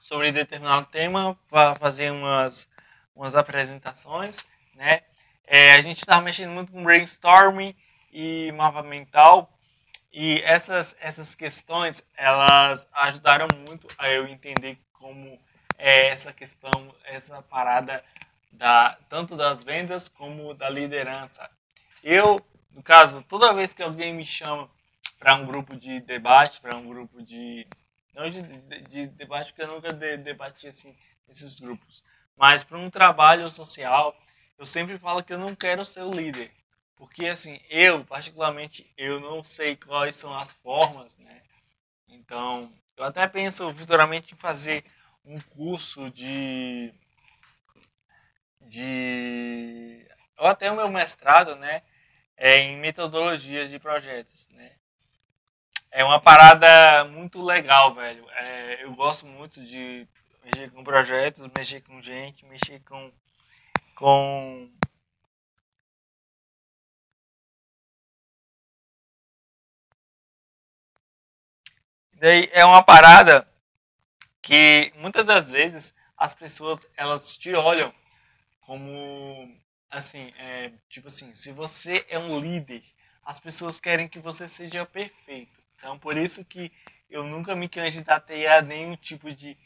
sobre 0.00 0.32
determinado 0.32 0.86
tema, 0.86 1.36
fazer 1.78 2.10
umas, 2.10 2.66
umas 3.14 3.34
apresentações, 3.34 4.44
né? 4.74 5.02
É, 5.46 5.74
a 5.74 5.82
gente 5.82 5.98
estava 5.98 6.20
mexendo 6.20 6.50
muito 6.50 6.72
com 6.72 6.82
brainstorming 6.82 7.74
e 8.12 8.52
mapa 8.52 8.82
mental 8.82 9.52
e 10.12 10.40
essas, 10.42 10.96
essas 11.00 11.34
questões 11.34 12.04
elas 12.16 12.88
ajudaram 12.92 13.48
muito 13.66 13.88
a 13.98 14.08
eu 14.10 14.26
entender 14.26 14.78
como 14.92 15.38
é 15.78 16.08
essa 16.08 16.32
questão, 16.32 16.94
essa 17.04 17.42
parada 17.42 18.04
da, 18.52 18.98
tanto 19.08 19.36
das 19.36 19.62
vendas 19.62 20.08
como 20.08 20.54
da 20.54 20.68
liderança. 20.68 21.48
Eu, 22.02 22.44
no 22.70 22.82
caso, 22.82 23.22
toda 23.22 23.54
vez 23.54 23.72
que 23.72 23.82
alguém 23.82 24.12
me 24.12 24.24
chama 24.24 24.70
para 25.18 25.34
um 25.34 25.46
grupo 25.46 25.76
de 25.76 26.00
debate, 26.00 26.60
para 26.60 26.76
um 26.76 26.86
grupo 26.88 27.22
de 27.22 27.66
não 28.14 28.28
de, 28.28 28.42
de, 28.42 28.80
de, 28.82 29.06
debate, 29.06 29.52
porque 29.52 29.62
eu 29.62 29.68
nunca 29.68 29.92
de, 29.92 30.16
debati 30.18 30.66
assim 30.66 30.96
nesses 31.28 31.58
grupos. 31.58 32.02
Mas 32.40 32.64
para 32.64 32.78
um 32.78 32.88
trabalho 32.88 33.50
social, 33.50 34.16
eu 34.58 34.64
sempre 34.64 34.98
falo 34.98 35.22
que 35.22 35.34
eu 35.34 35.38
não 35.38 35.54
quero 35.54 35.84
ser 35.84 36.00
o 36.00 36.10
líder. 36.10 36.50
Porque 36.96 37.26
assim, 37.26 37.60
eu, 37.68 38.02
particularmente, 38.02 38.90
eu 38.96 39.20
não 39.20 39.44
sei 39.44 39.76
quais 39.76 40.16
são 40.16 40.34
as 40.38 40.50
formas, 40.50 41.18
né? 41.18 41.42
Então, 42.08 42.72
eu 42.96 43.04
até 43.04 43.26
penso 43.28 43.70
futuramente 43.74 44.32
em 44.32 44.38
fazer 44.38 44.82
um 45.22 45.38
curso 45.40 46.10
de 46.10 46.94
de 48.62 50.06
ou 50.38 50.46
até 50.46 50.70
o 50.70 50.76
meu 50.76 50.88
mestrado, 50.88 51.56
né, 51.56 51.82
é 52.36 52.56
em 52.58 52.78
metodologias 52.78 53.70
de 53.70 53.78
projetos, 53.78 54.48
né? 54.48 54.72
é 55.90 56.04
uma 56.04 56.20
parada 56.20 57.04
muito 57.06 57.42
legal, 57.42 57.94
velho. 57.94 58.24
É, 58.30 58.84
eu 58.84 58.94
gosto 58.94 59.26
muito 59.26 59.62
de 59.62 60.06
mexer 60.50 60.70
com 60.70 60.82
projetos, 60.82 61.48
mexer 61.56 61.80
com 61.82 62.02
gente, 62.02 62.44
mexer 62.46 62.80
com. 62.80 63.12
com 63.94 64.70
Daí 72.14 72.50
é 72.52 72.64
uma 72.64 72.82
parada 72.82 73.48
que 74.42 74.92
muitas 74.96 75.24
das 75.24 75.50
vezes 75.50 75.94
as 76.16 76.34
pessoas 76.34 76.86
elas 76.96 77.36
te 77.36 77.54
olham 77.54 77.94
como 78.60 79.58
assim, 79.90 80.32
é, 80.36 80.70
tipo 80.88 81.08
assim, 81.08 81.32
se 81.32 81.50
você 81.50 82.04
é 82.08 82.18
um 82.18 82.38
líder, 82.38 82.82
as 83.24 83.40
pessoas 83.40 83.80
querem 83.80 84.06
que 84.06 84.18
você 84.18 84.46
seja 84.46 84.84
perfeito. 84.84 85.60
Então, 85.76 85.98
por 85.98 86.16
isso 86.16 86.44
que 86.44 86.70
eu 87.08 87.24
nunca 87.24 87.56
me 87.56 87.68
candidatei 87.68 88.46
a 88.46 88.60
nenhum 88.60 88.96
tipo 88.96 89.34
de 89.34 89.56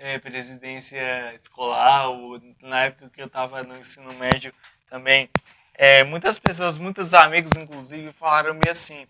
é, 0.00 0.18
presidência 0.18 1.34
escolar, 1.34 2.08
ou 2.08 2.40
na 2.60 2.86
época 2.86 3.10
que 3.10 3.22
eu 3.22 3.26
estava 3.26 3.62
no 3.62 3.78
ensino 3.78 4.12
médio 4.14 4.52
também. 4.88 5.30
É, 5.74 6.02
muitas 6.04 6.38
pessoas, 6.38 6.78
muitos 6.78 7.14
amigos, 7.14 7.56
inclusive, 7.56 8.12
falaram-me 8.12 8.68
assim: 8.68 9.06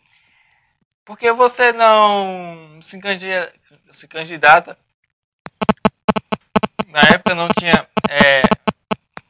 por 1.04 1.18
que 1.18 1.32
você 1.32 1.72
não 1.72 2.78
se 2.82 3.00
candidata? 3.00 3.54
Se 3.90 4.08
candidata? 4.08 4.78
Na 6.88 7.00
época 7.14 7.34
não 7.34 7.48
tinha, 7.48 7.88
é, 8.08 8.42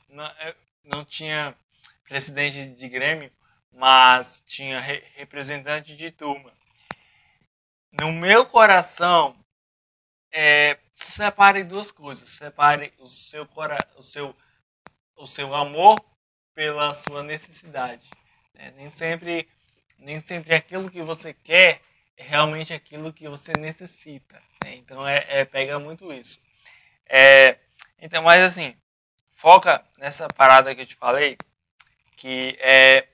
não, 0.08 0.24
é, 0.24 0.54
não 0.84 1.04
tinha 1.04 1.54
presidente 2.08 2.68
de 2.68 2.88
Grêmio, 2.88 3.30
mas 3.72 4.42
tinha 4.46 4.80
re, 4.80 5.02
representante 5.14 5.94
de 5.94 6.10
turma 6.10 6.50
no 7.92 8.12
meu 8.12 8.46
coração, 8.46 9.36
é, 10.32 10.78
separe 10.92 11.64
duas 11.64 11.90
coisas. 11.90 12.28
Separe 12.28 12.92
o 12.98 13.06
seu, 13.06 13.46
cora 13.46 13.78
o 13.96 14.02
seu, 14.02 14.36
o 15.16 15.26
seu 15.26 15.54
amor 15.54 15.98
pela 16.54 16.92
sua 16.94 17.22
necessidade. 17.22 18.08
Né? 18.54 18.72
Nem 18.76 18.90
sempre, 18.90 19.48
nem 19.98 20.20
sempre 20.20 20.54
aquilo 20.54 20.90
que 20.90 21.02
você 21.02 21.32
quer 21.32 21.80
é 22.16 22.22
realmente 22.22 22.72
aquilo 22.72 23.12
que 23.12 23.28
você 23.28 23.52
necessita. 23.58 24.40
Né? 24.64 24.76
Então 24.76 25.06
é, 25.06 25.24
é, 25.28 25.44
pega 25.44 25.78
muito 25.78 26.12
isso. 26.12 26.38
É, 27.06 27.58
então, 27.98 28.22
mas 28.22 28.42
assim, 28.42 28.76
foca 29.30 29.84
nessa 29.98 30.28
parada 30.28 30.74
que 30.74 30.82
eu 30.82 30.86
te 30.86 30.94
falei, 30.94 31.36
que 32.16 32.56
é 32.60 33.08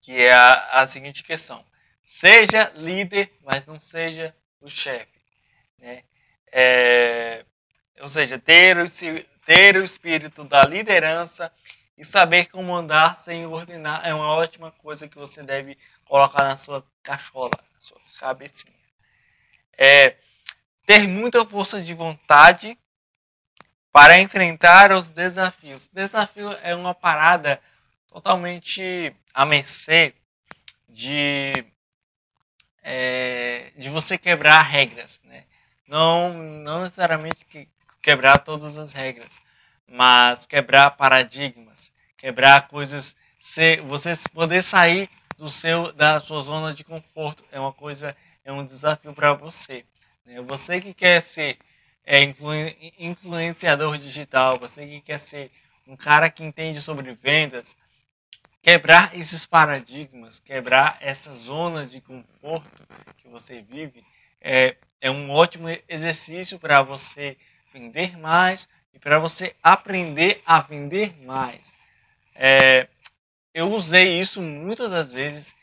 que 0.00 0.22
é 0.22 0.32
a, 0.32 0.80
a 0.80 0.86
seguinte 0.86 1.22
questão. 1.22 1.64
Seja 2.02 2.72
líder, 2.74 3.32
mas 3.42 3.66
não 3.66 3.78
seja 3.78 4.34
o 4.60 4.68
chefe. 4.68 5.19
Né? 5.80 6.02
É, 6.52 7.44
ou 8.00 8.08
seja, 8.08 8.38
ter 8.38 8.76
o, 8.78 8.84
ter 9.44 9.76
o 9.76 9.84
espírito 9.84 10.44
da 10.44 10.64
liderança 10.64 11.52
e 11.96 12.04
saber 12.04 12.48
comandar 12.48 13.14
sem 13.14 13.46
ordenar 13.46 14.00
é 14.04 14.14
uma 14.14 14.32
ótima 14.32 14.70
coisa 14.70 15.08
que 15.08 15.16
você 15.16 15.42
deve 15.42 15.76
colocar 16.04 16.44
na 16.44 16.56
sua 16.56 16.84
cachola, 17.02 17.50
na 17.74 17.80
sua 17.80 18.00
cabecinha. 18.18 18.74
É, 19.76 20.16
ter 20.86 21.06
muita 21.06 21.44
força 21.44 21.80
de 21.80 21.94
vontade 21.94 22.76
para 23.92 24.18
enfrentar 24.18 24.92
os 24.92 25.10
desafios. 25.10 25.88
Desafio 25.88 26.50
é 26.62 26.74
uma 26.74 26.94
parada 26.94 27.60
totalmente 28.08 29.14
a 29.32 29.44
mercê 29.44 30.14
de, 30.88 31.64
é, 32.82 33.72
de 33.76 33.88
você 33.88 34.18
quebrar 34.18 34.62
regras, 34.62 35.20
né? 35.24 35.44
Não, 35.90 36.32
não 36.32 36.84
necessariamente 36.84 37.44
que 37.44 37.68
quebrar 38.00 38.38
todas 38.38 38.78
as 38.78 38.92
regras, 38.92 39.42
mas 39.88 40.46
quebrar 40.46 40.92
paradigmas, 40.92 41.92
quebrar 42.16 42.68
coisas, 42.68 43.16
você 43.88 44.14
poder 44.32 44.62
sair 44.62 45.10
do 45.36 45.48
seu 45.48 45.92
da 45.92 46.20
sua 46.20 46.38
zona 46.42 46.72
de 46.72 46.84
conforto 46.84 47.44
é 47.50 47.58
uma 47.58 47.72
coisa, 47.72 48.16
é 48.44 48.52
um 48.52 48.64
desafio 48.64 49.12
para 49.12 49.32
você. 49.32 49.84
Né? 50.24 50.40
Você 50.42 50.80
que 50.80 50.94
quer 50.94 51.20
ser 51.22 51.58
é, 52.06 52.22
influ, 52.22 52.52
influenciador 52.96 53.98
digital, 53.98 54.60
você 54.60 54.86
que 54.86 55.00
quer 55.00 55.18
ser 55.18 55.50
um 55.88 55.96
cara 55.96 56.30
que 56.30 56.44
entende 56.44 56.80
sobre 56.80 57.14
vendas, 57.14 57.76
quebrar 58.62 59.12
esses 59.18 59.44
paradigmas, 59.44 60.38
quebrar 60.38 60.98
essas 61.00 61.36
zonas 61.38 61.90
de 61.90 62.00
conforto 62.00 62.86
que 63.16 63.26
você 63.26 63.60
vive, 63.60 64.04
é, 64.40 64.76
é 65.00 65.10
um 65.10 65.30
ótimo 65.30 65.68
exercício 65.88 66.58
para 66.58 66.82
você 66.82 67.36
vender 67.72 68.18
mais 68.18 68.68
e 68.92 68.98
para 68.98 69.18
você 69.18 69.54
aprender 69.62 70.42
a 70.44 70.60
vender 70.60 71.16
mais. 71.24 71.76
É, 72.34 72.88
eu 73.54 73.70
usei 73.72 74.20
isso 74.20 74.42
muitas 74.42 74.90
das 74.90 75.10
vezes 75.10 75.54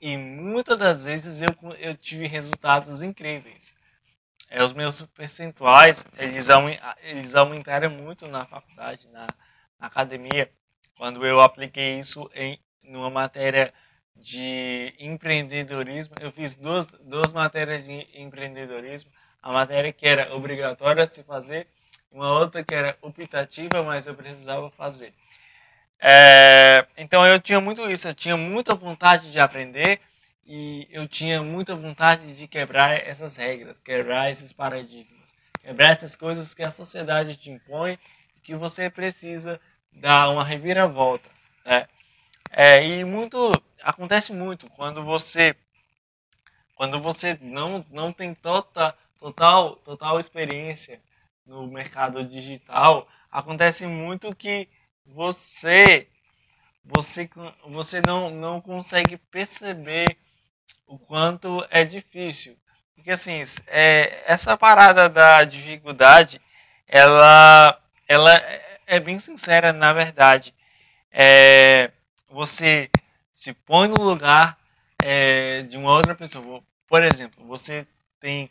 e 0.00 0.16
muitas 0.16 0.78
das 0.78 1.04
vezes 1.04 1.40
eu, 1.40 1.54
eu 1.78 1.94
tive 1.94 2.26
resultados 2.26 3.02
incríveis. 3.02 3.74
É, 4.50 4.62
os 4.62 4.72
meus 4.72 5.02
percentuais 5.02 6.06
eles, 6.16 6.48
eles 7.02 7.34
aumentaram 7.34 7.90
muito 7.90 8.26
na 8.28 8.44
faculdade, 8.46 9.08
na, 9.08 9.26
na 9.78 9.86
academia, 9.86 10.50
quando 10.96 11.26
eu 11.26 11.40
apliquei 11.40 12.00
isso 12.00 12.30
em 12.34 12.58
numa 12.82 13.10
matéria 13.10 13.72
de 14.20 14.94
empreendedorismo. 14.98 16.14
Eu 16.20 16.30
fiz 16.32 16.56
duas, 16.56 16.88
duas 17.00 17.32
matérias 17.32 17.84
de 17.84 18.06
empreendedorismo. 18.14 19.10
A 19.42 19.52
matéria 19.52 19.92
que 19.92 20.06
era 20.06 20.34
obrigatória 20.34 21.06
se 21.06 21.22
fazer, 21.22 21.66
uma 22.10 22.32
outra 22.38 22.64
que 22.64 22.74
era 22.74 22.96
optativa, 23.00 23.82
mas 23.82 24.06
eu 24.06 24.14
precisava 24.14 24.70
fazer. 24.70 25.14
É, 26.00 26.86
então 26.96 27.26
eu 27.26 27.40
tinha 27.40 27.60
muito 27.60 27.88
isso, 27.90 28.08
eu 28.08 28.14
tinha 28.14 28.36
muita 28.36 28.74
vontade 28.74 29.32
de 29.32 29.40
aprender 29.40 30.00
e 30.46 30.88
eu 30.90 31.06
tinha 31.06 31.42
muita 31.42 31.74
vontade 31.74 32.34
de 32.34 32.46
quebrar 32.46 32.94
essas 33.06 33.36
regras, 33.36 33.78
quebrar 33.78 34.30
esses 34.30 34.52
paradigmas, 34.52 35.34
quebrar 35.60 35.90
essas 35.90 36.16
coisas 36.16 36.54
que 36.54 36.62
a 36.62 36.70
sociedade 36.70 37.36
te 37.36 37.50
impõe 37.50 37.98
que 38.48 38.54
você 38.54 38.88
precisa 38.88 39.60
dar 39.92 40.30
uma 40.30 40.42
reviravolta. 40.42 41.28
Né? 41.66 41.86
É, 42.50 42.84
e 42.84 43.04
muito 43.04 43.52
acontece 43.82 44.32
muito 44.32 44.68
quando 44.70 45.04
você 45.04 45.54
quando 46.74 47.00
você 47.00 47.36
não, 47.40 47.84
não 47.90 48.12
tem 48.12 48.34
tota, 48.34 48.94
total 49.18 49.76
total 49.76 50.18
experiência 50.18 51.00
no 51.46 51.66
mercado 51.66 52.24
digital, 52.24 53.08
acontece 53.30 53.86
muito 53.86 54.34
que 54.34 54.68
você 55.06 56.08
você 56.84 57.28
você 57.66 58.00
não, 58.00 58.30
não 58.30 58.60
consegue 58.60 59.16
perceber 59.16 60.16
o 60.86 60.98
quanto 60.98 61.66
é 61.70 61.84
difícil. 61.84 62.56
Porque 62.94 63.10
assim, 63.12 63.42
é, 63.68 64.22
essa 64.26 64.56
parada 64.56 65.08
da 65.08 65.44
dificuldade, 65.44 66.40
ela, 66.86 67.80
ela 68.08 68.32
é 68.86 68.98
bem 68.98 69.18
sincera, 69.18 69.72
na 69.72 69.92
verdade. 69.92 70.54
É, 71.12 71.90
você 72.28 72.90
se 73.32 73.52
põe 73.52 73.88
no 73.88 74.02
lugar 74.02 74.58
é, 75.02 75.62
de 75.62 75.76
uma 75.76 75.92
outra 75.92 76.14
pessoa. 76.14 76.62
Por 76.86 77.02
exemplo, 77.02 77.46
você 77.46 77.86
tem 78.20 78.50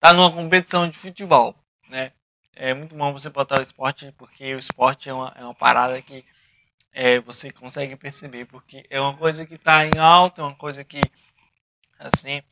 tá 0.00 0.12
numa 0.12 0.30
competição 0.30 0.88
de 0.88 0.98
futebol, 0.98 1.54
né? 1.88 2.12
É 2.54 2.74
muito 2.74 2.94
bom 2.94 3.12
você 3.12 3.30
botar 3.30 3.58
o 3.58 3.62
esporte, 3.62 4.12
porque 4.18 4.54
o 4.54 4.58
esporte 4.58 5.08
é 5.08 5.14
uma, 5.14 5.32
é 5.36 5.42
uma 5.42 5.54
parada 5.54 6.00
que 6.02 6.24
é, 6.92 7.18
você 7.20 7.50
consegue 7.50 7.96
perceber, 7.96 8.44
porque 8.46 8.86
é 8.90 9.00
uma 9.00 9.16
coisa 9.16 9.44
que 9.44 9.54
está 9.54 9.84
em 9.84 9.98
alta, 9.98 10.42
é 10.42 10.44
uma 10.44 10.54
coisa 10.54 10.84
que 10.84 11.00
assim. 11.98 12.42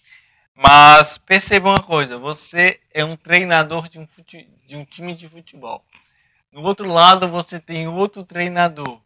Mas 0.54 1.18
perceba 1.18 1.70
uma 1.70 1.82
coisa, 1.82 2.18
você 2.18 2.80
é 2.92 3.04
um 3.04 3.16
treinador 3.16 3.88
de 3.88 3.98
um, 3.98 4.06
fute, 4.06 4.48
de 4.66 4.76
um 4.76 4.84
time 4.84 5.14
de 5.14 5.28
futebol. 5.28 5.84
No 6.50 6.62
outro 6.62 6.88
lado, 6.88 7.28
você 7.28 7.60
tem 7.60 7.88
outro 7.88 8.24
treinador 8.24 9.00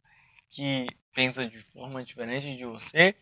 que 0.48 0.86
pensa 1.16 1.46
de 1.46 1.58
forma 1.58 2.04
diferente 2.04 2.54
de 2.54 2.66
você, 2.66 3.14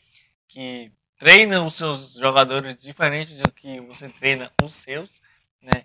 que 0.49 0.91
treina 1.17 1.63
os 1.63 1.75
seus 1.75 2.15
jogadores 2.15 2.77
diferente 2.77 3.37
do 3.37 3.53
que 3.53 3.81
você 3.83 4.09
treina 4.09 4.51
os 4.61 4.75
seus, 4.75 5.23
né? 5.63 5.85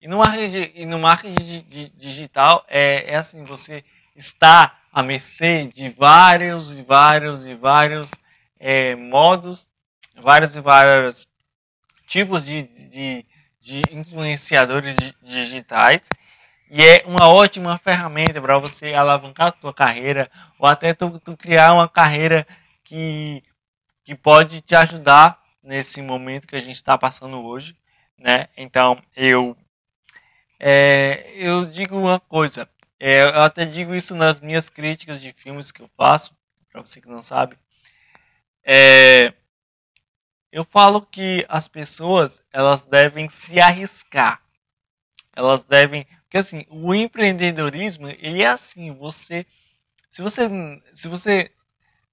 E 0.00 0.06
no 0.06 0.18
marketing, 0.18 0.70
e 0.74 0.86
no 0.86 1.00
marketing 1.00 1.66
digital 1.96 2.64
é, 2.68 3.12
é 3.12 3.16
assim, 3.16 3.44
você 3.44 3.84
está 4.14 4.80
à 4.92 5.02
mercê 5.02 5.66
de 5.66 5.88
vários 5.90 6.70
e 6.70 6.82
vários 6.82 7.44
e 7.44 7.54
vários 7.54 8.10
é, 8.58 8.94
modos 8.94 9.68
vários 10.14 10.54
e 10.54 10.60
vários 10.60 11.26
tipos 12.06 12.44
de, 12.44 12.62
de, 12.88 13.26
de 13.60 13.82
influenciadores 13.90 14.96
digitais 15.22 16.08
e 16.72 16.82
é 16.82 17.02
uma 17.04 17.28
ótima 17.28 17.76
ferramenta 17.76 18.40
para 18.40 18.56
você 18.56 18.94
alavancar 18.94 19.48
a 19.48 19.60
sua 19.60 19.74
carreira 19.74 20.30
ou 20.58 20.66
até 20.66 20.94
tu, 20.94 21.20
tu, 21.20 21.36
criar 21.36 21.74
uma 21.74 21.86
carreira 21.86 22.46
que, 22.82 23.44
que 24.02 24.14
pode 24.14 24.62
te 24.62 24.74
ajudar 24.74 25.38
nesse 25.62 26.00
momento 26.00 26.46
que 26.46 26.56
a 26.56 26.60
gente 26.60 26.76
está 26.76 26.96
passando 26.96 27.44
hoje, 27.44 27.76
né? 28.16 28.48
Então 28.56 28.98
eu 29.14 29.54
é, 30.58 31.34
eu 31.34 31.66
digo 31.66 31.94
uma 31.98 32.18
coisa, 32.18 32.66
é, 32.98 33.24
eu 33.24 33.42
até 33.42 33.66
digo 33.66 33.94
isso 33.94 34.14
nas 34.14 34.40
minhas 34.40 34.70
críticas 34.70 35.20
de 35.20 35.30
filmes 35.30 35.70
que 35.70 35.82
eu 35.82 35.90
faço, 35.94 36.34
para 36.70 36.80
você 36.80 37.02
que 37.02 37.08
não 37.08 37.20
sabe. 37.20 37.58
É, 38.64 39.34
eu 40.50 40.64
falo 40.64 41.02
que 41.02 41.44
as 41.50 41.68
pessoas 41.68 42.42
elas 42.50 42.86
devem 42.86 43.28
se 43.28 43.60
arriscar. 43.60 44.40
Elas 45.36 45.64
devem, 45.64 46.06
porque 46.32 46.38
assim, 46.38 46.64
o 46.70 46.94
empreendedorismo, 46.94 48.08
ele 48.08 48.42
é 48.42 48.46
assim, 48.46 48.90
você 48.90 49.44
se 50.10 50.22
você 50.22 50.48
se 50.94 51.06
você 51.06 51.50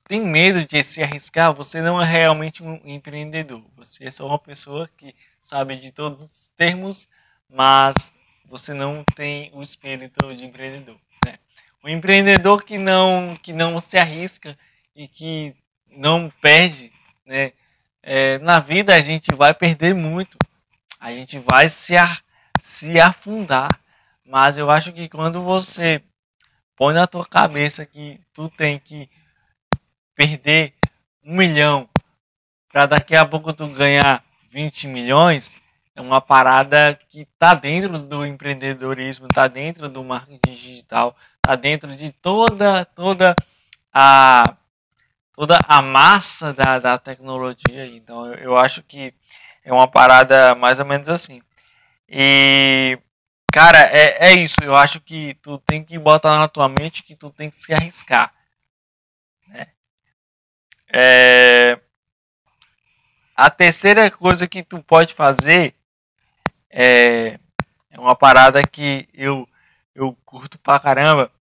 tem 0.09 0.19
medo 0.21 0.65
de 0.65 0.83
se 0.83 1.01
arriscar, 1.01 1.53
você 1.53 1.81
não 1.81 2.01
é 2.01 2.05
realmente 2.05 2.61
um 2.61 2.81
empreendedor. 2.83 3.63
Você 3.77 4.07
é 4.07 4.11
só 4.11 4.27
uma 4.27 4.37
pessoa 4.37 4.89
que 4.97 5.15
sabe 5.41 5.77
de 5.77 5.93
todos 5.93 6.21
os 6.21 6.51
termos, 6.57 7.07
mas 7.49 8.13
você 8.43 8.73
não 8.73 9.05
tem 9.15 9.51
o 9.53 9.61
espírito 9.61 10.35
de 10.35 10.45
empreendedor. 10.45 10.99
Né? 11.25 11.39
O 11.81 11.87
empreendedor 11.87 12.61
que 12.61 12.77
não 12.77 13.39
que 13.41 13.53
não 13.53 13.79
se 13.79 13.97
arrisca 13.97 14.59
e 14.93 15.07
que 15.07 15.55
não 15.87 16.29
perde, 16.41 16.91
né? 17.25 17.53
é, 18.03 18.37
na 18.39 18.59
vida 18.59 18.93
a 18.93 18.99
gente 18.99 19.33
vai 19.33 19.53
perder 19.53 19.95
muito, 19.95 20.37
a 20.99 21.13
gente 21.13 21.39
vai 21.39 21.69
se, 21.69 21.95
a, 21.95 22.19
se 22.59 22.99
afundar. 22.99 23.69
Mas 24.29 24.59
eu 24.59 24.69
acho 24.69 24.93
que 24.93 25.09
quando 25.09 25.41
você 25.41 26.03
põe 26.75 26.93
na 26.93 27.07
tua 27.07 27.25
cabeça 27.25 27.83
que 27.83 28.21
tu 28.31 28.47
tem 28.47 28.77
que 28.77 29.09
perder 30.13 30.75
um 31.25 31.35
milhão 31.35 31.89
para 32.71 32.85
daqui 32.85 33.15
a 33.15 33.25
pouco 33.25 33.51
tu 33.51 33.67
ganhar 33.69 34.23
20 34.51 34.85
milhões, 34.85 35.51
é 35.95 35.99
uma 35.99 36.21
parada 36.21 36.93
que 37.09 37.21
está 37.21 37.55
dentro 37.55 37.97
do 37.97 38.23
empreendedorismo, 38.23 39.25
está 39.25 39.47
dentro 39.47 39.89
do 39.89 40.03
marketing 40.03 40.53
digital, 40.53 41.17
está 41.37 41.55
dentro 41.55 41.95
de 41.95 42.11
toda 42.11 42.85
toda 42.85 43.35
a 43.91 44.55
toda 45.33 45.59
a 45.67 45.81
massa 45.81 46.53
da, 46.53 46.77
da 46.77 46.99
tecnologia. 46.99 47.87
Então 47.87 48.27
eu, 48.27 48.35
eu 48.35 48.57
acho 48.57 48.83
que 48.83 49.11
é 49.65 49.73
uma 49.73 49.87
parada 49.87 50.53
mais 50.53 50.79
ou 50.79 50.85
menos 50.85 51.09
assim. 51.09 51.41
E 52.07 52.99
cara, 53.51 53.79
é, 53.79 54.29
é 54.29 54.33
isso. 54.33 54.57
Eu 54.61 54.75
acho 54.75 54.99
que 55.01 55.35
tu 55.41 55.57
tem 55.59 55.83
que 55.83 55.97
botar 55.97 56.37
na 56.37 56.47
tua 56.47 56.67
mente 56.69 57.03
que 57.03 57.15
tu 57.15 57.29
tem 57.29 57.49
que 57.49 57.57
se 57.57 57.73
arriscar. 57.73 58.33
Né? 59.47 59.67
É... 60.93 61.79
A 63.35 63.49
terceira 63.49 64.11
coisa 64.11 64.47
que 64.47 64.61
tu 64.61 64.83
pode 64.83 65.13
fazer 65.13 65.73
é, 66.69 67.39
é 67.89 67.99
uma 67.99 68.15
parada 68.15 68.61
que 68.67 69.07
eu, 69.13 69.47
eu 69.95 70.15
curto 70.25 70.57
pra 70.59 70.79
caramba. 70.79 71.31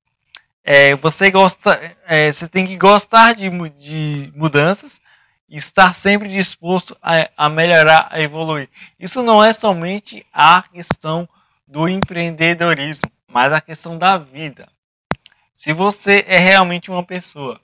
É, 0.62 0.94
você 0.94 1.30
gosta, 1.30 1.96
é, 2.06 2.32
você 2.32 2.46
tem 2.46 2.66
que 2.66 2.76
gostar 2.76 3.34
de, 3.34 3.50
de 3.70 4.32
mudanças 4.36 5.00
e 5.48 5.56
estar 5.56 5.94
sempre 5.94 6.28
disposto 6.28 6.96
a, 7.02 7.28
a 7.36 7.48
melhorar, 7.48 8.06
a 8.10 8.20
evoluir. 8.20 8.68
Isso 8.98 9.22
não 9.22 9.42
é 9.42 9.52
somente 9.52 10.26
a 10.32 10.62
questão 10.62 11.28
do 11.68 11.86
empreendedorismo, 11.86 13.10
mas 13.30 13.52
a 13.52 13.60
questão 13.60 13.98
da 13.98 14.16
vida. 14.16 14.66
Se 15.52 15.72
você 15.72 16.24
é 16.26 16.38
realmente 16.38 16.90
uma 16.90 17.04
pessoa 17.04 17.60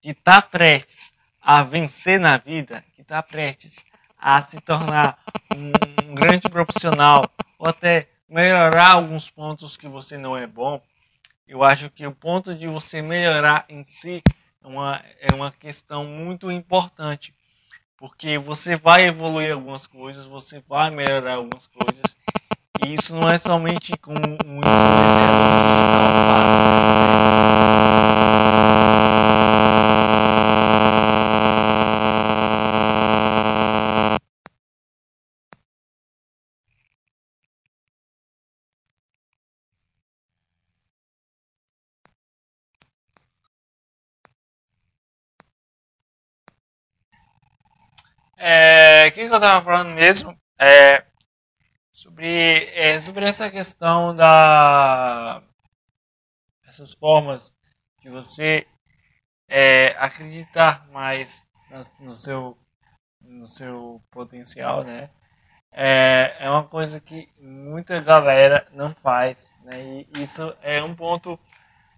que 0.00 0.10
está 0.10 0.42
prestes 0.42 1.12
a 1.40 1.62
vencer 1.62 2.18
na 2.18 2.36
vida, 2.36 2.84
que 2.94 3.02
está 3.02 3.22
prestes 3.22 3.86
a 4.18 4.42
se 4.42 4.60
tornar 4.60 5.18
um, 5.54 6.14
grande 6.14 6.50
profissional 6.50 7.22
ou 7.56 7.68
até 7.68 8.08
melhorar 8.28 8.94
alguns 8.94 9.30
pontos 9.30 9.76
que 9.76 9.86
você 9.86 10.18
não 10.18 10.36
é 10.36 10.46
bom, 10.46 10.82
eu 11.46 11.62
acho 11.62 11.88
que 11.90 12.06
o 12.06 12.12
ponto 12.12 12.54
de 12.54 12.66
você 12.66 13.00
melhorar 13.00 13.64
em 13.68 13.84
si 13.84 14.20
é 14.62 14.66
uma, 14.66 15.02
é 15.20 15.32
uma 15.32 15.52
questão 15.52 16.04
muito 16.04 16.50
importante. 16.50 17.32
Porque 17.96 18.36
você 18.36 18.76
vai 18.76 19.06
evoluir 19.06 19.52
algumas 19.52 19.86
coisas, 19.86 20.26
você 20.26 20.62
vai 20.68 20.90
melhorar 20.90 21.34
algumas 21.34 21.66
coisas. 21.68 22.16
Isso 22.94 23.14
não 23.14 23.28
é 23.28 23.36
somente 23.36 23.92
com 23.98 24.14
um 24.14 24.60
É, 48.36 49.08
o 49.08 49.12
que, 49.12 49.28
que 49.28 49.34
eu 49.34 49.40
tava 49.40 49.64
falando 49.64 49.90
mesmo? 49.94 50.36
É, 50.58 51.02
sobre, 51.98 52.70
é, 52.74 53.00
sobre 53.00 53.24
essa 53.24 53.50
questão 53.50 54.14
da. 54.14 55.42
essas 56.64 56.94
formas 56.94 57.52
de 58.00 58.08
você 58.08 58.68
é, 59.48 59.88
acreditar 59.98 60.88
mais 60.92 61.44
no 61.98 62.14
seu, 62.14 62.56
no 63.20 63.48
seu 63.48 64.00
potencial, 64.12 64.84
né? 64.84 65.10
É, 65.72 66.36
é 66.38 66.48
uma 66.48 66.62
coisa 66.62 67.00
que 67.00 67.28
muita 67.40 68.00
galera 68.00 68.68
não 68.72 68.94
faz, 68.94 69.50
né? 69.64 69.82
E 69.82 70.22
isso 70.22 70.56
é 70.62 70.80
um 70.80 70.94
ponto 70.94 71.38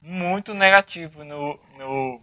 muito 0.01 0.55
negativo 0.55 1.25
no, 1.25 1.61
no 1.77 2.23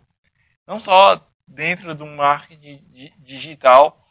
não 0.66 0.80
só 0.80 1.24
dentro 1.48 1.94
do 1.94 2.08
marketing 2.08 2.84
digital, 3.20 4.04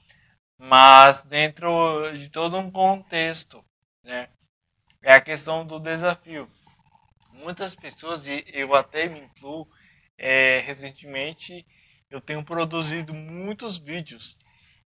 mas 0.59 1.25
dentro 1.25 1.71
de 2.12 2.31
todo 2.31 2.57
um 2.59 2.71
contexto, 2.71 3.64
né? 4.03 4.29
É 5.03 5.12
a 5.14 5.21
questão 5.21 5.64
do 5.64 5.79
desafio. 5.79 6.51
Muitas 7.33 7.75
pessoas, 7.75 8.27
e 8.27 8.45
eu 8.49 8.75
até 8.75 9.09
me 9.09 9.21
incluo, 9.21 9.69
é, 10.19 10.59
recentemente 10.61 11.66
eu 12.11 12.21
tenho 12.21 12.42
produzido 12.45 13.12
muitos 13.12 13.77
vídeos 13.77 14.38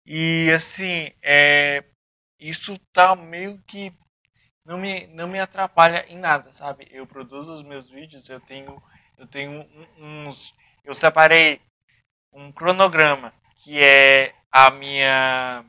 e 0.06 0.52
assim, 0.54 1.12
é, 1.21 1.84
isso 2.39 2.78
tá 2.91 3.15
meio 3.15 3.62
que 3.65 3.93
não 4.65 4.78
me, 4.78 5.08
não 5.08 5.28
me 5.28 5.39
atrapalha 5.39 6.06
em 6.10 6.17
nada, 6.17 6.52
sabe? 6.52 6.88
Eu 6.91 7.08
produzo 7.08 7.54
os 7.54 7.63
meus 7.63 7.89
vídeos, 7.89 8.28
eu 8.30 8.39
tenho, 8.39 8.82
eu 9.17 9.26
tenho 9.26 9.65
uns, 9.97 10.54
eu 10.84 10.93
separei 10.93 11.62
um 12.34 12.52
cronograma 12.52 13.34
que 13.56 13.82
é 13.82 14.34
a 14.54 14.70
minha 14.70 15.66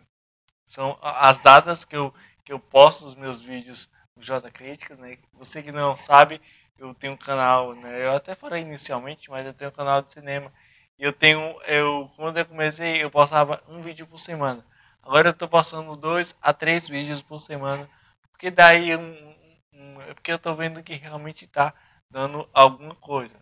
são 0.67 0.99
as 1.01 1.41
datas 1.41 1.87
que 1.87 1.97
eu 1.97 2.13
que 2.45 2.53
eu 2.53 2.59
posto 2.59 3.07
os 3.07 3.15
meus 3.15 3.41
vídeos 3.41 3.91
no 4.15 4.23
J 4.23 4.51
Críticas, 4.51 4.99
né? 4.99 5.17
Você 5.33 5.63
que 5.63 5.73
não 5.73 5.97
sabe, 5.97 6.43
eu 6.79 6.93
tenho 6.93 7.15
um 7.15 7.17
canal, 7.17 7.75
né? 7.75 8.05
Eu 8.05 8.13
até 8.13 8.35
falei 8.35 8.61
inicialmente, 8.61 9.31
mas 9.31 9.47
eu 9.47 9.55
tenho 9.55 9.71
um 9.71 9.75
canal 9.75 10.03
de 10.03 10.13
cinema. 10.13 10.53
Eu 10.99 11.13
tenho 11.13 11.41
eu 11.63 12.11
quando 12.17 12.37
eu 12.37 12.45
comecei, 12.45 13.03
eu 13.03 13.11
postava 13.11 13.63
um 13.69 13.81
vídeo 13.81 14.07
por 14.07 14.19
semana. 14.19 14.65
Agora 15.03 15.29
eu 15.29 15.33
estou 15.33 15.49
postando 15.49 15.97
dois 15.97 16.37
a 16.43 16.53
três 16.53 16.87
vídeos 16.87 17.23
por 17.23 17.41
semana, 17.41 17.89
porque 18.31 18.51
daí 18.51 18.95
um, 18.97 20.01
é 20.03 20.15
porque 20.15 20.33
eu 20.33 20.37
estou 20.37 20.55
vendo 20.55 20.83
que 20.83 20.95
realmente 20.95 21.47
está 21.47 21.73
dando 22.11 22.49
alguma 22.53 22.95
coisa, 22.97 23.35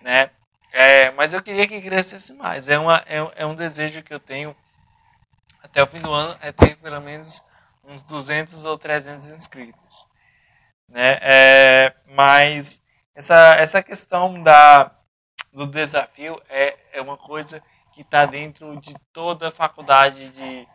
né? 0.00 0.30
É, 0.72 1.10
mas 1.12 1.32
eu 1.32 1.42
queria 1.42 1.66
que 1.66 1.80
crescesse 1.80 2.34
mais. 2.34 2.68
É, 2.68 2.78
uma, 2.78 3.02
é, 3.06 3.16
é 3.36 3.46
um 3.46 3.54
desejo 3.54 4.02
que 4.02 4.14
eu 4.14 4.20
tenho 4.20 4.54
até 5.66 5.82
o 5.82 5.86
fim 5.86 5.98
do 5.98 6.12
ano 6.12 6.36
é 6.40 6.52
ter 6.52 6.76
pelo 6.76 7.00
menos 7.00 7.44
uns 7.84 8.02
200 8.04 8.64
ou 8.64 8.78
300 8.78 9.26
inscritos. 9.26 10.06
Né? 10.88 11.18
É, 11.20 11.94
mas 12.06 12.80
essa, 13.14 13.54
essa 13.56 13.82
questão 13.82 14.40
da, 14.42 14.92
do 15.52 15.66
desafio 15.66 16.40
é, 16.48 16.78
é 16.92 17.02
uma 17.02 17.16
coisa 17.16 17.60
que 17.92 18.02
está 18.02 18.24
dentro 18.26 18.80
de 18.80 18.94
toda 19.12 19.48
a 19.48 19.50
faculdade 19.50 20.30
de 20.30 20.68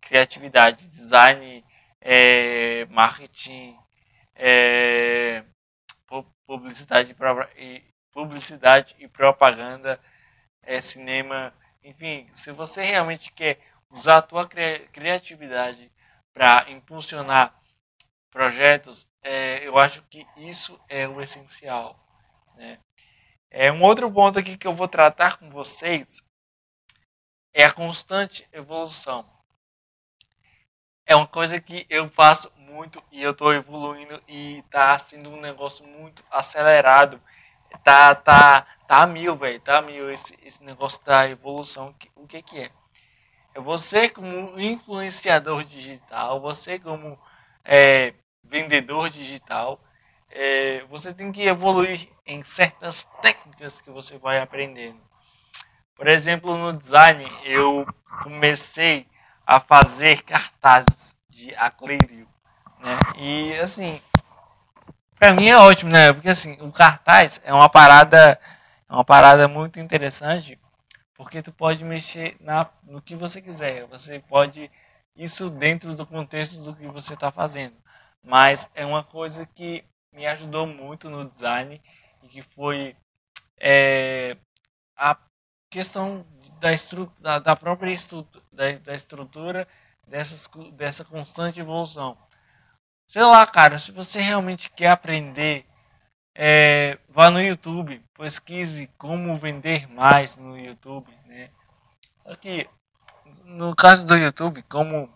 criatividade, 0.00 0.88
design, 0.88 1.62
é, 2.00 2.86
marketing, 2.86 3.76
é, 4.34 5.44
publicidade 6.46 7.14
e, 7.56 7.84
publicidade 8.10 8.96
e 8.98 9.06
propaganda, 9.06 10.00
é, 10.62 10.80
cinema, 10.80 11.52
enfim, 11.84 12.26
se 12.32 12.50
você 12.52 12.82
realmente 12.82 13.32
quer 13.32 13.58
usar 13.90 14.18
a 14.18 14.22
tua 14.22 14.48
cri 14.48 14.88
criatividade 14.92 15.90
para 16.32 16.70
impulsionar 16.70 17.54
projetos, 18.30 19.10
é, 19.22 19.66
eu 19.66 19.76
acho 19.78 20.02
que 20.02 20.26
isso 20.36 20.80
é 20.88 21.06
o 21.08 21.20
essencial. 21.20 21.98
Né? 22.56 22.78
É 23.50 23.70
um 23.72 23.82
outro 23.82 24.10
ponto 24.10 24.38
aqui 24.38 24.56
que 24.56 24.66
eu 24.66 24.72
vou 24.72 24.88
tratar 24.88 25.36
com 25.36 25.50
vocês 25.50 26.22
é 27.52 27.64
a 27.64 27.72
constante 27.72 28.48
evolução. 28.52 29.28
É 31.04 31.16
uma 31.16 31.26
coisa 31.26 31.60
que 31.60 31.84
eu 31.90 32.08
faço 32.08 32.52
muito 32.56 33.02
e 33.10 33.20
eu 33.20 33.32
estou 33.32 33.52
evoluindo 33.52 34.22
e 34.28 34.58
está 34.58 34.96
sendo 34.98 35.30
um 35.30 35.40
negócio 35.40 35.84
muito 35.84 36.24
acelerado. 36.30 37.20
Tá, 37.82 38.14
tá, 38.14 38.62
tá 38.86 39.06
mil, 39.06 39.36
velho, 39.36 39.60
tá 39.60 39.82
mil 39.82 40.10
esse, 40.10 40.38
esse 40.42 40.62
negócio 40.62 41.04
da 41.04 41.28
evolução. 41.28 41.94
O 42.14 42.26
que 42.26 42.40
que 42.42 42.60
é? 42.60 42.64
É 42.64 42.70
você 43.58 44.08
como 44.08 44.58
influenciador 44.60 45.64
digital, 45.64 46.40
você 46.40 46.78
como 46.78 47.18
é, 47.64 48.14
vendedor 48.44 49.10
digital, 49.10 49.80
é, 50.30 50.84
você 50.88 51.12
tem 51.12 51.32
que 51.32 51.42
evoluir 51.42 52.08
em 52.24 52.42
certas 52.42 53.08
técnicas 53.20 53.80
que 53.80 53.90
você 53.90 54.16
vai 54.18 54.40
aprendendo. 54.40 55.00
Por 55.94 56.06
exemplo, 56.06 56.56
no 56.56 56.72
design, 56.72 57.30
eu 57.44 57.86
comecei 58.22 59.06
a 59.46 59.58
fazer 59.58 60.22
cartazes 60.22 61.16
de 61.28 61.54
acrílico, 61.56 62.30
né? 62.78 62.98
E 63.18 63.54
assim, 63.54 64.00
para 65.18 65.34
mim 65.34 65.48
é 65.48 65.56
ótimo, 65.56 65.90
né? 65.90 66.12
Porque 66.12 66.28
assim, 66.28 66.56
o 66.60 66.70
cartaz 66.70 67.40
é 67.44 67.52
uma 67.52 67.68
parada, 67.68 68.40
é 68.88 68.92
uma 68.92 69.04
parada 69.04 69.48
muito 69.48 69.80
interessante 69.80 70.59
porque 71.20 71.42
tu 71.42 71.52
pode 71.52 71.84
mexer 71.84 72.34
na, 72.40 72.66
no 72.82 73.02
que 73.02 73.14
você 73.14 73.42
quiser. 73.42 73.84
Você 73.88 74.20
pode 74.20 74.70
isso 75.14 75.50
dentro 75.50 75.94
do 75.94 76.06
contexto 76.06 76.62
do 76.62 76.74
que 76.74 76.86
você 76.86 77.12
está 77.12 77.30
fazendo. 77.30 77.76
Mas 78.24 78.70
é 78.74 78.86
uma 78.86 79.04
coisa 79.04 79.44
que 79.44 79.84
me 80.14 80.26
ajudou 80.26 80.66
muito 80.66 81.10
no 81.10 81.28
design 81.28 81.78
e 82.22 82.28
que 82.28 82.40
foi 82.40 82.96
é, 83.60 84.34
a 84.96 85.14
questão 85.70 86.24
da, 86.58 86.70
da, 87.20 87.38
da 87.38 87.54
própria 87.54 87.92
estrutura, 87.92 88.42
da, 88.50 88.72
da 88.78 88.94
estrutura 88.94 89.68
dessas, 90.08 90.48
dessa 90.72 91.04
constante 91.04 91.60
evolução. 91.60 92.16
Sei 93.06 93.22
lá, 93.22 93.46
cara, 93.46 93.78
se 93.78 93.92
você 93.92 94.22
realmente 94.22 94.70
quer 94.70 94.88
aprender 94.88 95.66
é, 96.34 96.98
vá 97.08 97.30
no 97.30 97.40
YouTube, 97.40 98.02
pesquise 98.14 98.88
como 98.98 99.36
vender 99.36 99.88
mais 99.88 100.36
no 100.36 100.58
YouTube, 100.58 101.10
né? 101.26 101.50
Aqui, 102.24 102.68
no 103.44 103.74
caso 103.74 104.06
do 104.06 104.16
YouTube, 104.16 104.62
como 104.62 105.08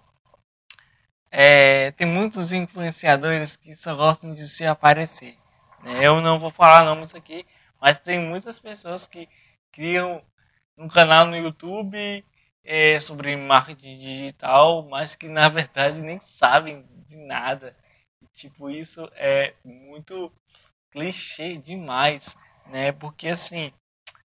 é, 1.31 1.91
tem 1.93 2.07
muitos 2.07 2.53
influenciadores 2.53 3.57
que 3.57 3.75
só 3.75 3.95
gostam 3.95 4.33
de 4.33 4.47
se 4.47 4.65
aparecer. 4.65 5.37
Né? 5.83 6.07
Eu 6.07 6.21
não 6.21 6.39
vou 6.39 6.51
falar 6.51 6.85
nomes 6.85 7.15
aqui, 7.15 7.45
mas 7.81 7.99
tem 7.99 8.19
muitas 8.19 8.61
pessoas 8.61 9.07
que 9.07 9.29
criam 9.73 10.23
um 10.79 10.89
canal 10.89 11.27
no 11.27 11.37
YouTube 11.37 12.25
é, 12.65 12.99
sobre 13.01 13.37
marketing 13.37 13.99
digital, 13.99 14.83
mas 14.89 15.15
que 15.15 15.29
na 15.29 15.49
verdade 15.49 16.03
nem 16.03 16.21
sabem 16.21 16.85
de 17.07 17.17
nada. 17.17 17.77
Tipo, 18.33 18.71
isso 18.71 19.11
é 19.15 19.55
muito 19.65 20.33
clichê 20.95 21.57
demais, 21.57 22.39
né? 22.67 22.93
Porque 22.93 23.29
assim, 23.29 23.73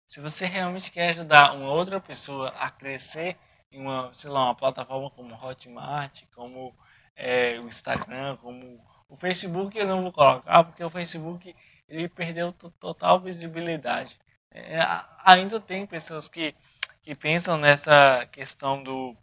se 0.07 0.21
você 0.21 0.45
realmente 0.45 0.91
quer 0.91 1.09
ajudar 1.09 1.53
uma 1.55 1.71
outra 1.71 1.99
pessoa 1.99 2.49
a 2.49 2.69
crescer 2.69 3.35
em 3.71 3.81
uma, 3.81 4.13
sei 4.13 4.29
lá, 4.29 4.45
uma 4.45 4.55
plataforma 4.55 5.09
como 5.09 5.35
Hotmart, 5.35 6.23
como 6.35 6.73
é, 7.15 7.59
o 7.59 7.67
Instagram, 7.67 8.37
como 8.37 8.79
o 9.09 9.17
Facebook, 9.17 9.77
eu 9.77 9.87
não 9.87 10.03
vou 10.03 10.11
colocar, 10.11 10.63
porque 10.63 10.83
o 10.83 10.89
Facebook 10.89 11.55
ele 11.87 12.07
perdeu 12.07 12.53
total 12.53 13.19
visibilidade. 13.19 14.19
É, 14.51 14.79
ainda 15.25 15.59
tem 15.59 15.87
pessoas 15.87 16.27
que, 16.27 16.55
que 17.01 17.15
pensam 17.15 17.57
nessa 17.57 18.27
questão 18.31 18.81
do. 18.83 19.17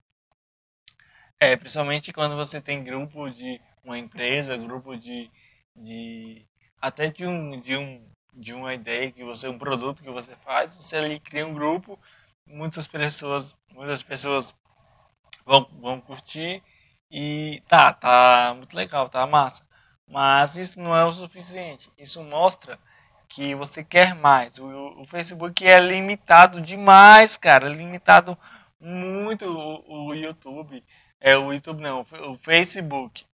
É, 1.38 1.56
principalmente 1.56 2.12
quando 2.12 2.36
você 2.36 2.60
tem 2.60 2.82
grupo 2.82 3.30
de 3.30 3.60
uma 3.84 3.98
empresa, 3.98 4.56
grupo 4.56 4.96
de. 4.96 5.30
de 5.74 6.45
até 6.80 7.08
de 7.08 7.26
um, 7.26 7.60
de 7.60 7.76
um 7.76 8.04
de 8.32 8.52
uma 8.52 8.74
ideia 8.74 9.10
que 9.10 9.24
você 9.24 9.48
um 9.48 9.58
produto 9.58 10.02
que 10.02 10.10
você 10.10 10.36
faz 10.36 10.74
você 10.74 10.96
ali 10.96 11.18
cria 11.18 11.46
um 11.46 11.54
grupo 11.54 11.98
muitas 12.46 12.86
pessoas 12.86 13.54
muitas 13.72 14.02
pessoas 14.02 14.54
vão, 15.44 15.66
vão 15.80 16.00
curtir 16.00 16.62
e 17.10 17.62
tá 17.66 17.92
tá 17.92 18.52
muito 18.56 18.76
legal 18.76 19.08
tá 19.08 19.26
massa 19.26 19.66
mas 20.06 20.56
isso 20.56 20.80
não 20.80 20.94
é 20.94 21.04
o 21.04 21.12
suficiente 21.12 21.90
isso 21.98 22.22
mostra 22.22 22.78
que 23.28 23.54
você 23.54 23.84
quer 23.84 24.14
mais. 24.14 24.58
O, 24.58 25.00
o 25.00 25.04
Facebook 25.04 25.66
é 25.66 25.80
limitado 25.80 26.60
demais, 26.60 27.36
cara. 27.36 27.68
Limitado 27.68 28.36
muito 28.80 29.44
o, 29.46 30.08
o 30.08 30.14
YouTube. 30.14 30.82
É 31.20 31.36
o 31.36 31.52
YouTube 31.52 31.82
não, 31.82 32.00
o 32.00 32.36
Facebook. 32.36 33.24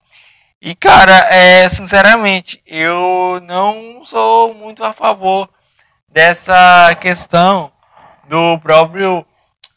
E 0.65 0.77
cara, 0.77 1.13
é, 1.35 1.69
sinceramente, 1.69 2.63
eu 2.65 3.41
não 3.43 4.05
sou 4.05 4.55
muito 4.55 4.85
a 4.85 4.93
favor 4.93 5.51
dessa 6.07 6.95
questão 7.01 7.73
do 8.29 8.61
próprio 8.61 9.27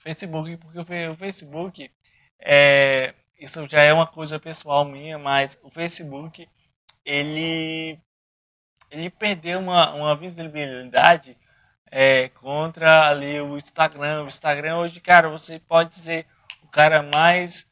Facebook, 0.01 0.57
porque 0.57 1.07
o 1.07 1.15
Facebook 1.15 1.91
é, 2.39 3.15
isso 3.39 3.67
já 3.67 3.81
é 3.81 3.91
uma 3.91 4.05
coisa 4.05 4.39
pessoal 4.39 4.85
minha, 4.85 5.17
mas 5.17 5.57
o 5.63 5.71
Facebook 5.71 6.47
ele 7.03 7.99
ele 8.91 9.09
perdeu 9.09 9.61
uma, 9.61 9.91
uma 9.95 10.15
visibilidade 10.15 11.35
é, 11.89 12.29
contra 12.29 13.09
ali 13.09 13.41
o 13.41 13.57
Instagram. 13.57 14.21
O 14.21 14.27
Instagram 14.27 14.77
hoje, 14.77 15.01
cara, 15.01 15.29
você 15.29 15.57
pode 15.57 15.95
ser 15.95 16.27
o 16.61 16.67
cara 16.67 17.01
mais 17.01 17.65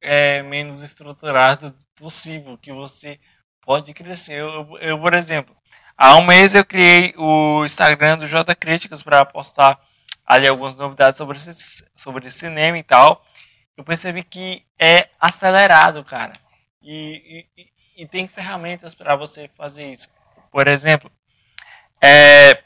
é, 0.00 0.42
menos 0.42 0.82
estruturado 0.82 1.72
possível 1.98 2.56
que 2.56 2.72
você 2.72 3.18
pode 3.60 3.92
crescer. 3.92 4.34
Eu, 4.34 4.78
eu, 4.80 4.98
por 4.98 5.14
exemplo, 5.14 5.56
há 5.96 6.16
um 6.16 6.24
mês 6.24 6.54
eu 6.54 6.64
criei 6.64 7.12
o 7.16 7.64
Instagram 7.64 8.18
do 8.18 8.26
J 8.26 8.54
Críticas 8.54 9.02
para 9.02 9.24
postar 9.24 9.78
ali 10.26 10.46
algumas 10.46 10.76
novidades 10.76 11.18
sobre, 11.18 11.38
sobre 11.94 12.30
cinema 12.30 12.78
e 12.78 12.82
tal. 12.82 13.24
Eu 13.76 13.84
percebi 13.84 14.22
que 14.22 14.64
é 14.78 15.08
acelerado, 15.20 16.04
cara. 16.04 16.32
E, 16.82 17.46
e, 17.56 17.68
e 18.02 18.06
tem 18.06 18.28
ferramentas 18.28 18.94
para 18.94 19.16
você 19.16 19.50
fazer 19.56 19.92
isso. 19.92 20.08
Por 20.50 20.66
exemplo, 20.66 21.10
é, 22.02 22.62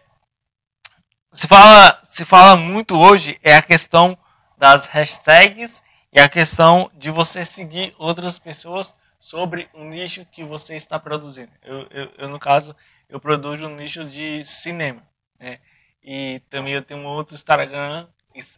se, 1.33 1.49
fala, 1.49 2.01
se 2.05 2.25
fala 2.25 2.57
muito 2.57 2.99
hoje 2.99 3.39
é 3.43 3.57
a 3.57 3.63
questão 3.63 4.17
das 4.59 4.87
hashtags 4.87 5.83
e 6.13 6.21
a 6.21 6.29
questão 6.29 6.91
de 6.95 7.11
você 7.11 7.45
seguir 7.45 7.95
outras 7.99 8.39
pessoas 8.39 8.95
sobre 9.23 9.71
o 9.73 9.85
nicho 9.85 10.27
que 10.27 10.43
você 10.43 10.75
está 10.75 10.99
produzindo. 10.99 11.53
Eu, 11.63 11.87
eu, 11.93 12.13
eu 12.19 12.29
no 12.29 12.41
caso, 12.41 12.75
eu 13.09 13.21
produzo 13.21 13.69
um 13.69 13.77
nicho 13.77 14.05
de 14.05 14.45
cinema. 14.45 15.01
Né? 15.39 15.61
E 16.03 16.43
também 16.51 16.75
eu 16.75 16.83
tenho 16.83 17.05
outro 17.05 17.37
Instagram, 17.37 18.09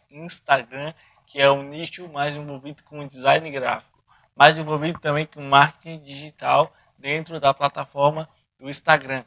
Instagram 0.09 0.91
que 1.27 1.39
é 1.39 1.51
um 1.51 1.61
nicho 1.61 2.09
mais 2.09 2.35
envolvido 2.35 2.83
com 2.83 3.07
design 3.07 3.47
gráfico, 3.51 4.03
mais 4.35 4.57
envolvido 4.57 4.99
também 4.99 5.27
com 5.27 5.39
marketing 5.39 6.03
digital 6.03 6.75
dentro 6.97 7.39
da 7.39 7.53
plataforma 7.53 8.27
do 8.59 8.67
Instagram. 8.67 9.23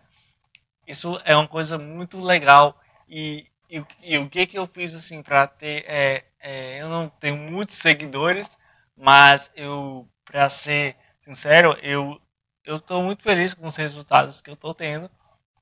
Isso 0.88 1.20
é 1.24 1.36
uma 1.36 1.46
coisa 1.46 1.78
muito 1.78 2.18
legal 2.18 2.76
e, 3.08 3.46
e, 3.70 3.84
e 4.02 4.18
o 4.18 4.28
que 4.28 4.44
que 4.44 4.58
eu 4.58 4.66
fiz 4.66 4.92
assim 4.92 5.22
para 5.22 5.46
ter 5.46 5.84
é, 5.86 6.24
é, 6.40 6.82
eu 6.82 6.88
não 6.88 7.08
tenho 7.08 7.36
muitos 7.36 7.76
seguidores, 7.76 8.58
mas 8.96 9.52
eu 9.54 10.08
para 10.24 10.48
ser 10.48 10.96
sincero 11.28 11.76
eu 11.82 12.20
eu 12.64 12.80
muito 13.02 13.22
feliz 13.22 13.54
com 13.54 13.66
os 13.66 13.76
resultados 13.76 14.42
que 14.42 14.50
eu 14.50 14.54
estou 14.54 14.74
tendo, 14.74 15.10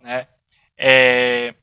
né? 0.00 0.26
É, 0.76 1.54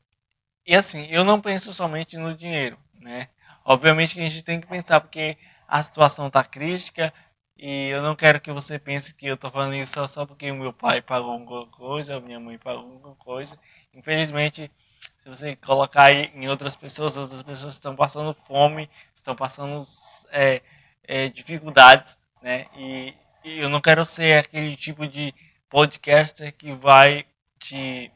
e 0.66 0.74
assim 0.74 1.06
eu 1.10 1.24
não 1.24 1.40
penso 1.40 1.72
somente 1.72 2.16
no 2.16 2.34
dinheiro, 2.34 2.78
né? 3.00 3.28
Obviamente 3.64 4.14
que 4.14 4.20
a 4.20 4.28
gente 4.28 4.42
tem 4.42 4.60
que 4.60 4.66
pensar 4.66 5.00
porque 5.00 5.36
a 5.68 5.82
situação 5.82 6.28
está 6.28 6.44
crítica 6.44 7.12
e 7.56 7.88
eu 7.88 8.02
não 8.02 8.16
quero 8.16 8.40
que 8.40 8.52
você 8.52 8.78
pense 8.78 9.14
que 9.14 9.26
eu 9.26 9.34
estou 9.34 9.50
falando 9.50 9.74
isso 9.74 10.06
só 10.08 10.26
porque 10.26 10.52
meu 10.52 10.72
pai 10.72 11.00
pagou 11.00 11.32
alguma 11.32 11.66
coisa, 11.66 12.16
ou 12.16 12.22
minha 12.22 12.40
mãe 12.40 12.58
pagou 12.58 12.82
alguma 12.82 13.14
coisa. 13.14 13.58
Infelizmente, 13.94 14.70
se 15.16 15.28
você 15.28 15.56
colocar 15.56 16.04
aí 16.04 16.30
em 16.34 16.48
outras 16.48 16.76
pessoas, 16.76 17.16
outras 17.16 17.42
pessoas 17.42 17.74
estão 17.74 17.94
passando 17.96 18.34
fome, 18.34 18.90
estão 19.14 19.34
passando 19.36 19.82
é, 20.30 20.62
é, 21.04 21.28
dificuldades, 21.28 22.18
né? 22.42 22.66
E, 22.76 23.14
eu 23.44 23.68
não 23.68 23.80
quero 23.80 24.04
ser 24.04 24.38
aquele 24.38 24.76
tipo 24.76 25.06
de 25.06 25.34
podcaster 25.68 26.54
que 26.56 26.72
vai 26.72 27.26
te 27.58 28.10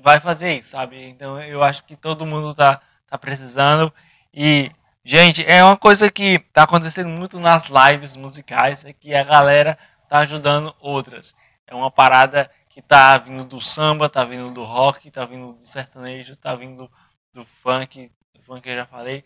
vai 0.00 0.20
fazer 0.20 0.54
isso, 0.54 0.70
sabe? 0.70 1.04
Então 1.08 1.40
eu 1.42 1.62
acho 1.62 1.84
que 1.84 1.96
todo 1.96 2.26
mundo 2.26 2.54
tá, 2.54 2.80
tá 3.08 3.16
precisando 3.18 3.92
e 4.34 4.70
Gente, 5.04 5.44
é 5.44 5.64
uma 5.64 5.76
coisa 5.76 6.08
que 6.12 6.34
está 6.34 6.62
acontecendo 6.62 7.08
muito 7.08 7.40
nas 7.40 7.64
lives 7.64 8.14
musicais, 8.14 8.84
é 8.84 8.92
que 8.92 9.12
a 9.12 9.24
galera 9.24 9.76
tá 10.08 10.18
ajudando 10.20 10.72
outras. 10.78 11.34
É 11.66 11.74
uma 11.74 11.90
parada 11.90 12.48
que 12.68 12.80
tá 12.80 13.18
vindo 13.18 13.44
do 13.44 13.60
samba, 13.60 14.08
tá 14.08 14.24
vindo 14.24 14.52
do 14.52 14.62
rock, 14.62 15.10
tá 15.10 15.24
vindo 15.24 15.54
do 15.54 15.62
sertanejo, 15.62 16.36
tá 16.36 16.54
vindo 16.54 16.88
do 17.34 17.44
funk, 17.44 18.12
do 18.32 18.42
funk 18.42 18.68
eu 18.68 18.76
já 18.76 18.86
falei, 18.86 19.24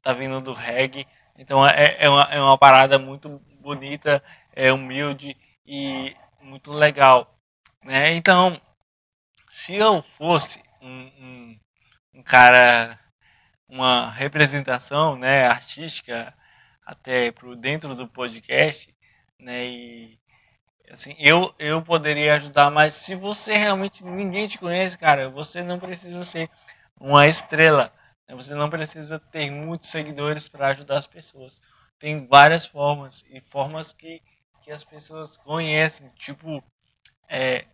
tá 0.00 0.14
vindo 0.14 0.40
do 0.40 0.54
reggae. 0.54 1.06
Então 1.36 1.66
é, 1.66 1.98
é, 2.00 2.08
uma, 2.08 2.22
é 2.30 2.40
uma 2.40 2.56
parada 2.56 2.98
muito 2.98 3.38
bonita, 3.60 4.24
é 4.58 4.72
humilde 4.72 5.36
e 5.64 6.16
muito 6.42 6.72
legal. 6.72 7.38
Né? 7.84 8.12
Então, 8.14 8.60
se 9.48 9.76
eu 9.76 10.02
fosse 10.02 10.60
um, 10.82 11.12
um, 11.20 11.60
um 12.14 12.22
cara 12.24 12.98
uma 13.68 14.10
representação 14.10 15.16
né, 15.16 15.46
artística 15.46 16.34
até 16.84 17.30
pro 17.30 17.54
dentro 17.54 17.94
do 17.94 18.08
podcast, 18.08 18.92
né? 19.38 19.66
E 19.66 20.18
assim, 20.90 21.14
eu 21.18 21.54
eu 21.58 21.82
poderia 21.82 22.34
ajudar, 22.34 22.70
mas 22.70 22.94
se 22.94 23.14
você 23.14 23.56
realmente 23.56 24.04
ninguém 24.04 24.48
te 24.48 24.58
conhece, 24.58 24.98
cara, 24.98 25.30
você 25.30 25.62
não 25.62 25.78
precisa 25.78 26.24
ser 26.24 26.50
uma 26.98 27.28
estrela, 27.28 27.92
né? 28.26 28.34
você 28.34 28.54
não 28.54 28.70
precisa 28.70 29.20
ter 29.20 29.50
muitos 29.50 29.90
seguidores 29.90 30.48
para 30.48 30.68
ajudar 30.68 30.98
as 30.98 31.06
pessoas. 31.06 31.60
Tem 31.98 32.26
várias 32.26 32.66
formas 32.66 33.24
e 33.30 33.40
formas 33.40 33.92
que 33.92 34.22
que 34.68 34.72
as 34.72 34.84
pessoas 34.84 35.38
conhecem, 35.38 36.12
tipo 36.18 36.62
é, 37.26 37.64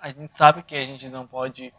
a 0.00 0.10
gente 0.10 0.36
sabe 0.36 0.62
que 0.62 0.76
a 0.76 0.84
gente 0.84 1.08
não 1.08 1.26
pode 1.26 1.74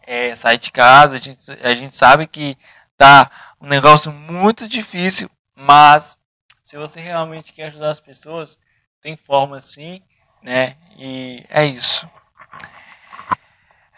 é, 0.00 0.34
sair 0.34 0.56
de 0.56 0.72
casa, 0.72 1.16
a 1.16 1.18
gente, 1.18 1.50
a 1.50 1.74
gente 1.74 1.94
sabe 1.94 2.26
que 2.26 2.56
tá 2.96 3.30
um 3.60 3.66
negócio 3.66 4.10
muito 4.10 4.66
difícil, 4.66 5.30
mas 5.54 6.18
se 6.64 6.78
você 6.78 7.02
realmente 7.02 7.52
quer 7.52 7.64
ajudar 7.64 7.90
as 7.90 8.00
pessoas, 8.00 8.58
tem 9.02 9.14
forma 9.14 9.60
sim, 9.60 10.02
né? 10.42 10.78
E 10.96 11.44
é 11.50 11.66
isso. 11.66 12.08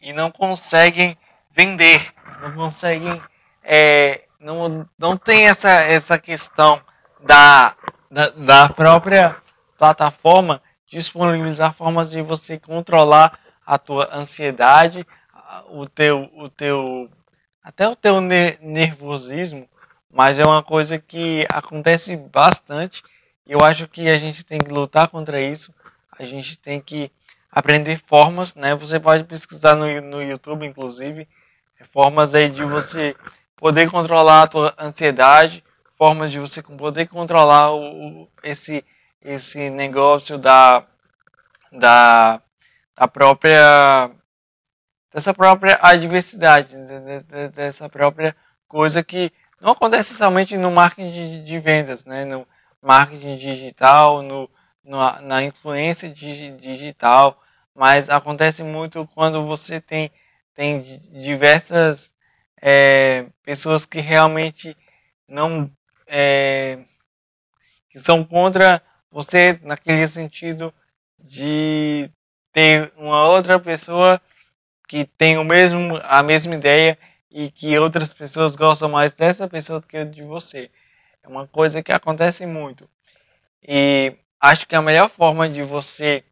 e 0.01 0.14
não 0.14 0.31
conseguem 0.31 1.19
vender, 1.51 2.11
não 2.41 2.55
conseguem, 2.55 3.23
é, 3.62 4.25
não, 4.41 4.88
não 4.99 5.14
tem 5.14 5.47
essa, 5.47 5.69
essa 5.69 6.19
questão 6.19 6.83
da, 7.21 7.77
da, 8.11 8.31
da 8.31 8.69
própria 8.71 9.37
plataforma 9.77 10.62
disponibilizar 10.87 11.75
formas 11.75 12.09
de 12.09 12.23
você 12.23 12.59
controlar 12.59 13.38
a 13.69 13.79
tua 13.79 14.09
ansiedade, 14.11 15.07
o 15.70 15.87
teu, 15.87 16.30
o 16.34 16.48
teu, 16.48 17.11
até 17.62 17.88
o 17.88 17.96
teu 17.96 18.20
nervosismo, 18.20 19.68
mas 20.11 20.38
é 20.38 20.44
uma 20.44 20.62
coisa 20.62 20.98
que 20.98 21.46
acontece 21.48 22.16
bastante. 22.16 23.02
Eu 23.46 23.61
acho 23.61 23.88
que 23.88 24.08
a 24.08 24.18
gente 24.18 24.44
tem 24.44 24.61
que 24.61 24.70
lutar 24.70 25.08
contra 25.08 25.40
isso. 25.40 25.72
A 26.18 26.24
gente 26.24 26.58
tem 26.58 26.80
que 26.80 27.11
aprender 27.50 27.98
formas, 27.98 28.54
né? 28.54 28.74
Você 28.74 28.98
pode 29.00 29.24
pesquisar 29.24 29.74
no, 29.74 30.00
no 30.00 30.22
YouTube, 30.22 30.66
inclusive, 30.66 31.28
formas 31.90 32.34
aí 32.34 32.48
de 32.48 32.64
você 32.64 33.14
poder 33.56 33.90
controlar 33.90 34.42
a 34.42 34.46
tua 34.46 34.74
ansiedade, 34.78 35.64
formas 35.96 36.30
de 36.30 36.38
você 36.38 36.62
poder 36.62 37.06
controlar 37.08 37.72
o, 37.72 38.28
esse, 38.42 38.84
esse 39.22 39.70
negócio 39.70 40.38
da, 40.38 40.84
da, 41.72 42.40
da 42.96 43.08
própria 43.08 44.11
dessa 45.18 45.35
própria 45.35 45.76
adversidade, 45.83 46.76
dessa 47.52 47.88
própria 47.88 48.37
coisa 48.68 49.02
que 49.02 49.33
não 49.61 49.72
acontece 49.72 50.14
somente 50.14 50.57
no 50.57 50.70
marketing 50.70 51.11
de, 51.11 51.42
de 51.42 51.59
vendas, 51.59 52.04
né? 52.04 52.24
no 52.24 52.46
marketing 52.81 53.37
digital, 53.37 54.22
no, 54.22 54.48
no, 54.85 55.20
na 55.22 55.42
influência 55.42 56.09
digital, 56.09 57.42
mas 57.74 58.09
acontece 58.09 58.62
muito 58.62 59.09
quando 59.12 59.44
você 59.44 59.81
tem, 59.81 60.09
tem 60.54 61.02
diversas 61.20 62.12
é, 62.62 63.26
pessoas 63.42 63.85
que 63.85 63.98
realmente 63.98 64.76
não 65.26 65.68
é, 66.07 66.78
que 67.90 67.98
são 67.98 68.22
contra 68.22 68.81
você 69.11 69.59
naquele 69.62 70.07
sentido 70.07 70.72
de 71.18 72.09
ter 72.52 72.92
uma 72.96 73.26
outra 73.26 73.59
pessoa 73.59 74.20
que 74.88 75.05
tem 75.05 75.37
o 75.37 75.44
mesmo 75.44 76.01
a 76.03 76.22
mesma 76.22 76.55
ideia 76.55 76.98
e 77.31 77.51
que 77.51 77.79
outras 77.79 78.12
pessoas 78.12 78.57
gostam 78.57 78.88
mais 78.88 79.12
dessa 79.12 79.46
pessoa 79.46 79.81
do 79.81 79.87
que 79.87 80.03
de 80.07 80.22
você. 80.22 80.70
É 81.22 81.29
uma 81.29 81.46
coisa 81.46 81.83
que 81.83 81.92
acontece 81.92 82.46
muito. 82.46 82.88
E 83.62 84.14
acho 84.40 84.66
que 84.66 84.74
a 84.74 84.81
melhor 84.81 85.11
forma 85.11 85.48
de 85.48 85.62
você 85.62 86.24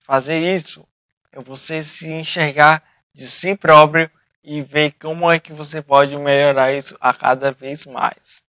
fazer 0.00 0.38
isso 0.40 0.86
é 1.30 1.40
você 1.40 1.82
se 1.82 2.10
enxergar 2.10 2.82
de 3.14 3.26
si 3.26 3.54
próprio 3.54 4.10
e 4.42 4.62
ver 4.62 4.92
como 4.92 5.30
é 5.30 5.38
que 5.38 5.52
você 5.52 5.82
pode 5.82 6.16
melhorar 6.16 6.72
isso 6.72 6.96
a 7.00 7.12
cada 7.12 7.52
vez 7.52 7.84
mais. 7.84 8.42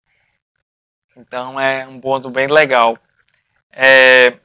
Então 1.18 1.60
é 1.60 1.88
um 1.88 2.00
ponto 2.00 2.30
bem 2.30 2.48
legal. 2.48 2.98
É, 3.72 4.38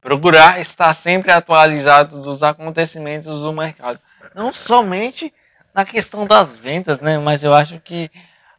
procurar 0.00 0.60
estar 0.60 0.92
sempre 0.94 1.32
atualizado 1.32 2.22
dos 2.22 2.42
acontecimentos 2.42 3.42
do 3.42 3.52
mercado. 3.52 4.00
Não 4.34 4.52
somente 4.52 5.32
na 5.74 5.84
questão 5.84 6.26
das 6.26 6.56
vendas, 6.56 7.00
né? 7.00 7.18
Mas 7.18 7.42
eu 7.42 7.54
acho 7.54 7.80
que 7.80 8.10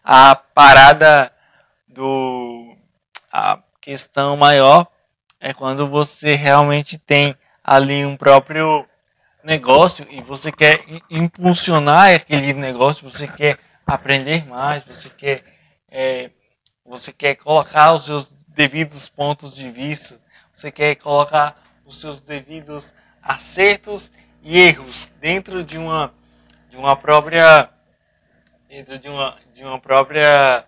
a 0.04 0.36
parada 0.36 1.32
do. 1.88 2.76
a 3.32 3.60
questão 3.82 4.36
maior 4.36 4.88
é 5.40 5.54
quando 5.54 5.88
você 5.88 6.36
realmente 6.36 6.98
tem 6.98 7.36
ali 7.64 8.06
um 8.06 8.18
próprio 8.18 8.86
negócio 9.44 10.06
e 10.10 10.22
você 10.22 10.52
quer 10.52 10.84
impulsionar 11.10 12.14
aquele 12.14 12.54
negócio, 12.54 13.10
você 13.10 13.28
quer 13.28 13.58
aprender 13.86 14.46
mais, 14.46 14.84
você 14.84 15.10
quer, 15.10 15.44
é, 15.90 16.30
você 16.86 17.12
quer 17.12 17.36
colocar 17.36 17.94
os 17.94 18.06
seus 18.06 18.34
devidos 18.48 19.08
pontos 19.08 19.54
de 19.54 19.70
vista, 19.72 20.20
você 20.60 20.72
quer 20.74 20.96
colocar 20.96 21.56
os 21.86 22.02
seus 22.02 22.20
devidos 22.20 22.94
acertos 23.24 24.12
e 24.44 24.60
erros 24.60 25.10
dentro 25.22 25.64
de 25.64 25.78
uma 25.78 26.14
de 26.70 26.76
uma 26.76 26.98
própria 26.98 27.70
dentro 28.68 29.00
de 29.00 29.08
uma 29.08 29.38
de 29.54 29.64
uma 29.64 29.80
própria 29.80 30.66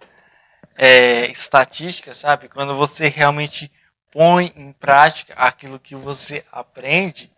é, 0.78 1.30
estatística, 1.30 2.14
sabe? 2.14 2.48
Quando 2.48 2.74
você 2.74 3.10
realmente 3.10 3.70
põe 4.10 4.54
em 4.56 4.72
prática 4.72 5.34
aquilo 5.34 5.78
que 5.78 5.94
você 5.94 6.46
aprende, 6.54 7.30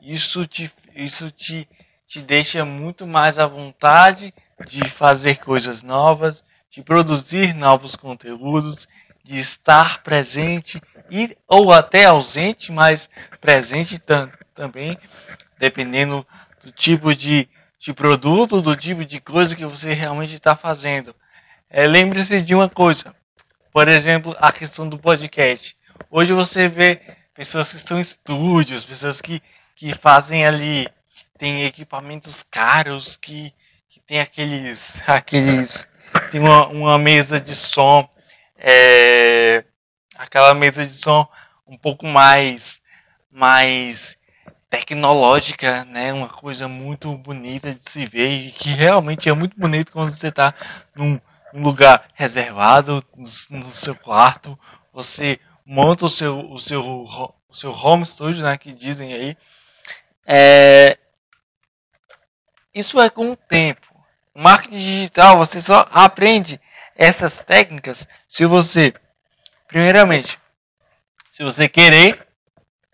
isso 0.00 0.44
te, 0.44 0.72
isso 0.96 1.30
te, 1.30 1.68
te 2.08 2.20
deixa 2.20 2.64
muito 2.64 3.06
mais 3.06 3.38
à 3.38 3.46
vontade 3.46 4.34
de 4.66 4.88
fazer 4.88 5.36
coisas 5.36 5.84
novas, 5.84 6.44
de 6.68 6.82
produzir 6.82 7.54
novos 7.54 7.94
conteúdos, 7.94 8.88
de 9.24 9.38
estar 9.38 10.02
presente 10.02 10.82
e, 11.12 11.36
ou 11.46 11.70
até 11.70 12.06
ausente, 12.06 12.72
mas 12.72 13.10
presente 13.38 13.98
tam, 13.98 14.32
também, 14.54 14.98
dependendo 15.58 16.26
do 16.64 16.72
tipo 16.72 17.14
de, 17.14 17.46
de 17.78 17.92
produto, 17.92 18.62
do 18.62 18.74
tipo 18.74 19.04
de 19.04 19.20
coisa 19.20 19.54
que 19.54 19.66
você 19.66 19.92
realmente 19.92 20.32
está 20.32 20.56
fazendo. 20.56 21.14
É, 21.68 21.86
Lembre-se 21.86 22.40
de 22.40 22.54
uma 22.54 22.66
coisa, 22.66 23.14
por 23.70 23.88
exemplo, 23.88 24.34
a 24.38 24.50
questão 24.50 24.88
do 24.88 24.98
podcast. 24.98 25.76
Hoje 26.10 26.32
você 26.32 26.66
vê 26.66 27.02
pessoas 27.34 27.70
que 27.70 27.76
estão 27.76 27.98
em 27.98 28.02
estúdios, 28.02 28.82
pessoas 28.82 29.20
que, 29.20 29.42
que 29.76 29.94
fazem 29.94 30.46
ali, 30.46 30.88
tem 31.36 31.66
equipamentos 31.66 32.42
caros, 32.42 33.16
que, 33.16 33.52
que 33.90 34.00
tem 34.00 34.18
aqueles, 34.18 34.94
aqueles, 35.06 35.86
tem 36.30 36.40
uma, 36.40 36.68
uma 36.68 36.98
mesa 36.98 37.38
de 37.38 37.54
som, 37.54 38.08
é, 38.56 39.64
aquela 40.22 40.54
mesa 40.54 40.86
de 40.86 40.94
som 40.94 41.26
um 41.66 41.76
pouco 41.76 42.06
mais, 42.06 42.80
mais 43.30 44.16
tecnológica, 44.70 45.84
né? 45.84 46.12
Uma 46.12 46.28
coisa 46.28 46.68
muito 46.68 47.16
bonita 47.18 47.74
de 47.74 47.90
se 47.90 48.06
ver 48.06 48.30
e 48.30 48.52
que 48.52 48.70
realmente 48.70 49.28
é 49.28 49.32
muito 49.32 49.58
bonito 49.58 49.92
quando 49.92 50.16
você 50.16 50.28
está 50.28 50.54
num, 50.94 51.20
num 51.52 51.62
lugar 51.62 52.08
reservado 52.14 53.04
no, 53.16 53.58
no 53.58 53.72
seu 53.72 53.94
quarto, 53.94 54.58
você 54.92 55.40
monta 55.66 56.06
o 56.06 56.08
seu, 56.08 56.50
o 56.50 56.58
seu, 56.58 56.82
o 56.82 57.54
seu 57.54 57.72
home 57.72 58.06
studio, 58.06 58.42
né, 58.42 58.56
que 58.56 58.72
dizem 58.72 59.12
aí. 59.12 59.36
É, 60.26 60.98
isso 62.74 63.00
é 63.00 63.10
com 63.10 63.32
o 63.32 63.36
tempo. 63.36 63.86
Marketing 64.34 64.78
digital, 64.78 65.36
você 65.36 65.60
só 65.60 65.86
aprende 65.92 66.60
essas 66.96 67.38
técnicas 67.38 68.08
se 68.28 68.46
você, 68.46 68.94
primeiramente, 69.72 70.38
se 71.30 71.42
você 71.42 71.66
querer, 71.66 72.26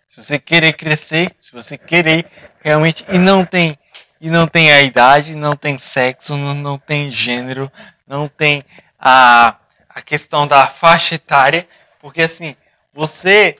se 0.07 0.23
você 0.23 0.39
querer 0.39 0.75
crescer, 0.75 1.35
se 1.41 1.51
você 1.51 1.77
querer 1.77 2.31
realmente 2.61 3.05
e 3.09 3.19
não 3.19 3.45
tem 3.45 3.77
e 4.21 4.31
não 4.31 4.47
tem 4.47 4.71
a 4.73 4.81
idade, 4.81 5.35
não 5.35 5.57
tem 5.57 5.77
sexo, 5.77 6.37
não, 6.37 6.55
não 6.55 6.79
tem 6.79 7.11
gênero, 7.11 7.71
não 8.07 8.29
tem 8.29 8.65
a, 8.99 9.57
a 9.89 10.01
questão 10.01 10.47
da 10.47 10.69
faixa 10.69 11.17
etária, 11.17 11.69
porque 12.01 12.23
assim, 12.23 12.55
você 12.95 13.59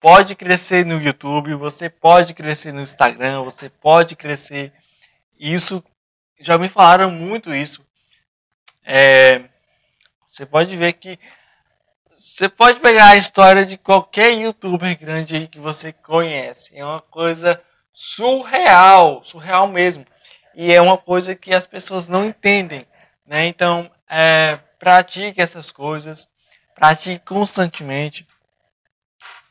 pode 0.00 0.34
crescer 0.34 0.84
no 0.84 1.00
YouTube, 1.00 1.54
você 1.54 1.88
pode 1.88 2.34
crescer 2.34 2.72
no 2.72 2.82
Instagram, 2.82 3.44
você 3.44 3.68
pode 3.68 4.16
crescer. 4.16 4.72
Isso 5.38 5.82
já 6.40 6.58
me 6.58 6.68
falaram 6.68 7.08
muito 7.08 7.54
isso. 7.54 7.86
É, 8.84 9.42
você 10.26 10.44
pode 10.44 10.76
ver 10.76 10.92
que 10.94 11.18
você 12.18 12.48
pode 12.48 12.80
pegar 12.80 13.10
a 13.10 13.16
história 13.16 13.64
de 13.64 13.78
qualquer 13.78 14.32
youtuber 14.32 14.98
grande 14.98 15.36
aí 15.36 15.46
que 15.46 15.60
você 15.60 15.92
conhece. 15.92 16.76
É 16.76 16.84
uma 16.84 17.00
coisa 17.00 17.62
surreal, 17.92 19.22
surreal 19.24 19.68
mesmo. 19.68 20.04
E 20.52 20.72
é 20.72 20.82
uma 20.82 20.98
coisa 20.98 21.36
que 21.36 21.54
as 21.54 21.64
pessoas 21.64 22.08
não 22.08 22.24
entendem. 22.24 22.84
Né? 23.24 23.46
Então, 23.46 23.88
é, 24.10 24.58
pratique 24.80 25.40
essas 25.40 25.70
coisas, 25.70 26.28
pratique 26.74 27.24
constantemente. 27.24 28.26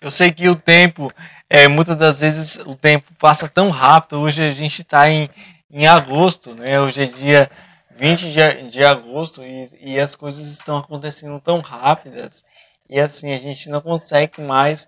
Eu 0.02 0.12
sei 0.12 0.30
que 0.30 0.50
o 0.50 0.56
tempo, 0.56 1.10
é, 1.50 1.70
muitas 1.70 1.96
das 1.96 2.20
vezes, 2.20 2.58
o 2.58 2.76
tempo 2.76 3.14
passa 3.18 3.48
tão 3.48 3.70
rápido. 3.70 4.20
Hoje 4.20 4.46
a 4.46 4.52
gente 4.52 4.82
está 4.82 5.10
em, 5.10 5.30
em 5.72 5.88
agosto, 5.88 6.54
né? 6.54 6.82
hoje 6.82 7.04
é 7.04 7.06
dia 7.06 7.50
20 7.98 8.32
de, 8.32 8.70
de 8.70 8.84
agosto 8.84 9.44
e, 9.44 9.70
e 9.82 10.00
as 10.00 10.16
coisas 10.16 10.48
estão 10.48 10.78
acontecendo 10.78 11.40
tão 11.42 11.60
rápidas 11.60 12.44
e 12.90 13.00
assim 13.00 13.34
a 13.34 13.38
gente 13.38 13.70
não 13.70 13.82
consegue 13.82 14.42
mais 14.42 14.88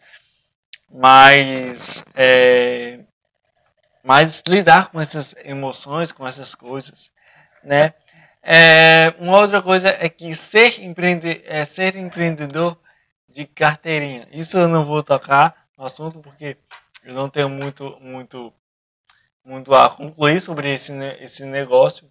mais 0.91 2.03
é, 2.16 2.99
mais 4.03 4.43
lidar 4.47 4.91
com 4.91 5.01
essas 5.01 5.36
emoções 5.43 6.12
com 6.12 6.26
essas 6.26 6.55
coisas 6.55 7.12
né? 7.64 7.93
É, 8.41 9.14
uma 9.20 9.38
outra 9.39 9.62
coisa 9.62 9.89
é 9.89 10.07
que 10.07 10.34
ser 10.34 10.82
empreende, 10.82 11.41
é, 11.45 11.66
ser 11.66 11.95
empreendedor 11.95 12.80
de 13.28 13.45
carteirinha. 13.45 14.28
Isso 14.32 14.57
eu 14.57 14.68
não 14.68 14.86
vou 14.86 15.03
tocar 15.03 15.68
no 15.78 15.86
assunto 15.86 16.20
porque 16.20 16.57
eu 17.03 17.14
não 17.14 17.30
tenho 17.30 17.49
muito 17.49 17.97
muito 18.01 18.53
muito 19.43 19.74
a 19.74 19.89
concluir 19.89 20.39
sobre 20.41 20.74
esse, 20.74 20.93
esse 21.20 21.45
negócio 21.45 22.10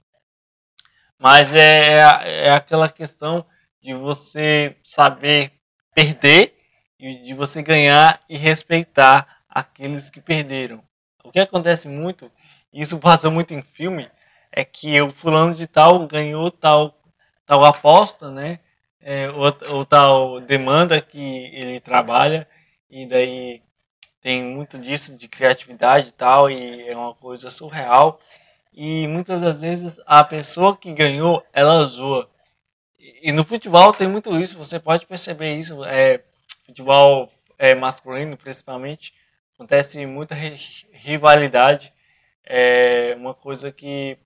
mas 1.19 1.55
é, 1.55 1.97
é, 1.97 2.47
é 2.47 2.51
aquela 2.53 2.89
questão 2.89 3.45
de 3.83 3.93
você 3.95 4.77
saber 4.83 5.53
perder 5.95 6.57
e 6.99 7.16
de 7.16 7.35
você 7.35 7.62
ganhar 7.62 8.21
e 8.29 8.37
respeitar 8.37 9.43
aqueles 9.49 10.11
que 10.11 10.21
perderam. 10.21 10.83
O 11.25 11.31
que 11.31 11.41
acontece 11.41 11.89
muito, 11.89 12.31
e 12.73 12.83
isso 12.83 12.99
passa 12.99 13.31
muito 13.31 13.53
em 13.53 13.62
filme, 13.62 14.11
é 14.53 14.64
que 14.64 15.01
o 15.01 15.11
fulano 15.11 15.55
de 15.55 15.66
tal 15.66 16.07
ganhou 16.07 16.51
tal, 16.51 16.95
tal 17.45 17.64
aposta, 17.64 18.31
né? 18.31 18.61
É, 19.01 19.29
ou, 19.31 19.57
ou 19.71 19.85
tal 19.85 20.41
demanda 20.41 21.01
que 21.01 21.51
ele 21.55 21.81
trabalha, 21.81 22.49
e 22.91 23.07
daí 23.07 23.62
tem 24.21 24.43
muito 24.43 24.79
disso 24.79 25.16
de 25.16 25.29
criatividade 25.29 26.09
e 26.09 26.12
tal, 26.12 26.51
e 26.51 26.89
é 26.89 26.97
uma 26.97 27.14
coisa 27.14 27.51
surreal 27.51 28.21
e 28.81 29.09
muitas 29.09 29.41
das 29.41 29.61
vezes 29.61 30.01
a 30.07 30.22
pessoa 30.22 30.76
que 30.76 30.93
ganhou, 30.93 31.45
ela 31.53 31.85
zoa. 31.85 32.31
E 32.97 33.33
no 33.33 33.45
futebol 33.45 33.93
tem 33.93 34.07
muito 34.07 34.39
isso, 34.39 34.57
você 34.57 34.79
pode 34.79 35.05
perceber 35.05 35.57
isso, 35.57 35.85
é, 35.85 36.22
futebol 36.64 37.29
é, 37.59 37.74
masculino 37.74 38.37
principalmente, 38.37 39.12
acontece 39.53 40.07
muita 40.07 40.37
rivalidade, 40.93 41.93
é 42.45 43.16
uma 43.18 43.35
coisa 43.35 43.72
que, 43.72 44.16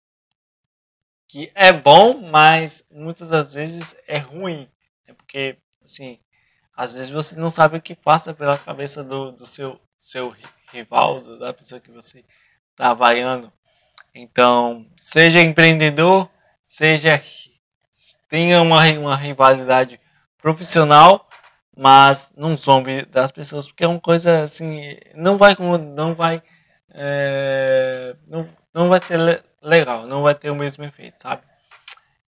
que 1.27 1.51
é 1.55 1.73
bom, 1.73 2.21
mas 2.21 2.85
muitas 2.91 3.31
das 3.31 3.55
vezes 3.55 3.97
é 4.07 4.19
ruim, 4.19 4.69
né? 5.09 5.15
porque 5.15 5.57
assim, 5.83 6.19
às 6.77 6.93
vezes 6.93 7.09
você 7.09 7.37
não 7.37 7.49
sabe 7.49 7.79
o 7.79 7.83
que 7.83 7.95
passa 7.95 8.35
pela 8.35 8.59
cabeça 8.59 9.03
do, 9.03 9.33
do 9.33 9.47
seu, 9.47 9.81
seu 9.97 10.37
rival, 10.71 11.39
da 11.39 11.55
pessoa 11.55 11.81
que 11.81 11.91
você 11.91 12.23
está 12.73 12.93
vaiando. 12.93 13.51
Então, 14.15 14.87
seja 14.97 15.41
empreendedor, 15.41 16.29
seja 16.63 17.23
tenha 18.29 18.63
uma, 18.63 18.83
uma 18.93 19.17
rivalidade 19.17 20.01
profissional, 20.39 21.29
mas 21.77 22.33
não 22.37 22.57
zombe 22.57 23.05
das 23.07 23.31
pessoas, 23.31 23.69
porque 23.69 23.85
é 23.85 23.89
uma 23.89 24.01
coisa 24.01 24.45
assim, 24.45 24.97
não 25.15 25.37
vai 25.39 25.55
não 25.95 26.15
vai 26.15 26.43
é, 26.95 28.15
não, 28.27 28.49
não 28.75 28.89
vai 28.89 29.01
ser 29.01 29.43
legal, 29.63 30.07
não 30.07 30.23
vai 30.23 30.35
ter 30.35 30.51
o 30.51 30.57
mesmo 30.57 30.85
efeito, 30.85 31.21
sabe? 31.21 31.43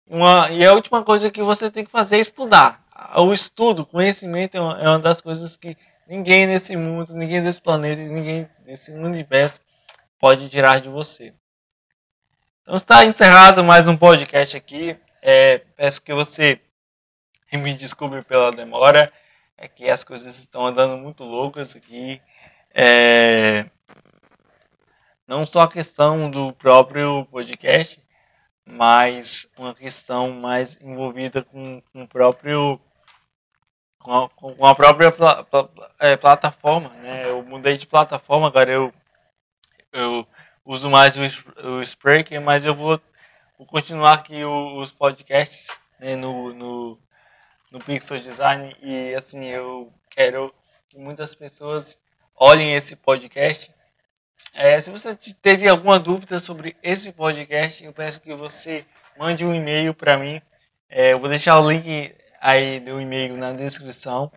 Uma, 0.07 0.49
e 0.51 0.65
a 0.65 0.73
última 0.73 1.03
coisa 1.03 1.29
que 1.29 1.41
você 1.41 1.69
tem 1.69 1.85
que 1.85 1.91
fazer 1.91 2.17
é 2.17 2.19
estudar. 2.19 2.83
O 3.15 3.31
estudo, 3.31 3.85
conhecimento 3.85 4.57
é 4.57 4.59
uma, 4.61 4.81
é 4.81 4.87
uma 4.87 4.99
das 4.99 5.21
coisas 5.21 5.55
que 5.55 5.77
ninguém 6.07 6.47
nesse 6.47 6.75
mundo, 6.75 7.13
ninguém 7.13 7.41
desse 7.43 7.61
planeta, 7.61 8.01
ninguém 8.01 8.49
desse 8.65 8.91
universo 8.91 9.61
pode 10.19 10.49
tirar 10.49 10.79
de 10.81 10.89
você. 10.89 11.33
Então 12.69 12.77
está 12.77 13.03
encerrado 13.03 13.63
mais 13.63 13.87
um 13.87 13.97
podcast 13.97 14.55
aqui. 14.55 14.95
É, 15.23 15.57
peço 15.75 16.03
que 16.03 16.13
você 16.13 16.61
me 17.51 17.73
desculpe 17.73 18.21
pela 18.21 18.51
demora. 18.51 19.11
É 19.57 19.67
que 19.67 19.89
as 19.89 20.03
coisas 20.03 20.37
estão 20.37 20.67
andando 20.67 20.95
muito 20.95 21.23
loucas 21.23 21.75
aqui. 21.75 22.21
É, 22.71 23.65
não 25.27 25.47
só 25.47 25.61
a 25.61 25.67
questão 25.67 26.29
do 26.29 26.53
próprio 26.53 27.25
podcast, 27.31 27.99
mas 28.63 29.49
uma 29.57 29.73
questão 29.73 30.29
mais 30.29 30.77
envolvida 30.79 31.41
com, 31.41 31.81
com 31.91 32.03
o 32.03 32.07
próprio 32.07 32.79
com 33.97 34.15
a, 34.15 34.29
com 34.29 34.65
a 34.67 34.75
própria 34.75 35.11
é, 35.97 36.15
plataforma, 36.15 36.89
né? 36.89 37.27
Eu 37.27 37.41
mudei 37.41 37.77
de 37.77 37.87
plataforma, 37.87 38.45
agora 38.45 38.71
eu 38.71 38.93
eu 39.91 40.27
uso 40.65 40.89
mais 40.89 41.15
o, 41.17 41.67
o 41.67 41.81
Spreaker, 41.81 42.41
mas 42.41 42.65
eu 42.65 42.75
vou, 42.75 42.99
vou 43.57 43.67
continuar 43.67 44.13
aqui 44.13 44.43
os 44.43 44.91
podcasts 44.91 45.77
né, 45.99 46.15
no, 46.15 46.53
no, 46.53 46.99
no 47.71 47.79
Pixel 47.79 48.19
Design 48.19 48.75
e 48.81 49.13
assim 49.15 49.45
eu 49.45 49.91
quero 50.09 50.53
que 50.89 50.97
muitas 50.97 51.35
pessoas 51.35 51.97
olhem 52.35 52.75
esse 52.75 52.95
podcast. 52.95 53.71
É, 54.53 54.79
se 54.79 54.89
você 54.89 55.15
teve 55.41 55.67
alguma 55.67 55.99
dúvida 55.99 56.39
sobre 56.39 56.75
esse 56.81 57.11
podcast, 57.11 57.83
eu 57.83 57.93
peço 57.93 58.21
que 58.21 58.33
você 58.33 58.85
mande 59.17 59.45
um 59.45 59.53
e-mail 59.53 59.93
para 59.93 60.17
mim. 60.17 60.41
É, 60.89 61.13
eu 61.13 61.19
vou 61.19 61.29
deixar 61.29 61.59
o 61.59 61.69
link 61.69 62.15
aí 62.41 62.79
do 62.79 62.99
e-mail 62.99 63.37
na 63.37 63.53
descrição. 63.53 64.31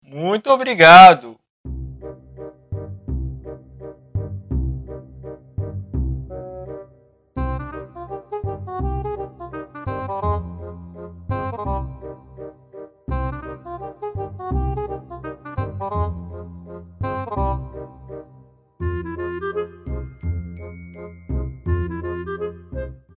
Muito 0.01 0.49
obrigado! 0.49 1.37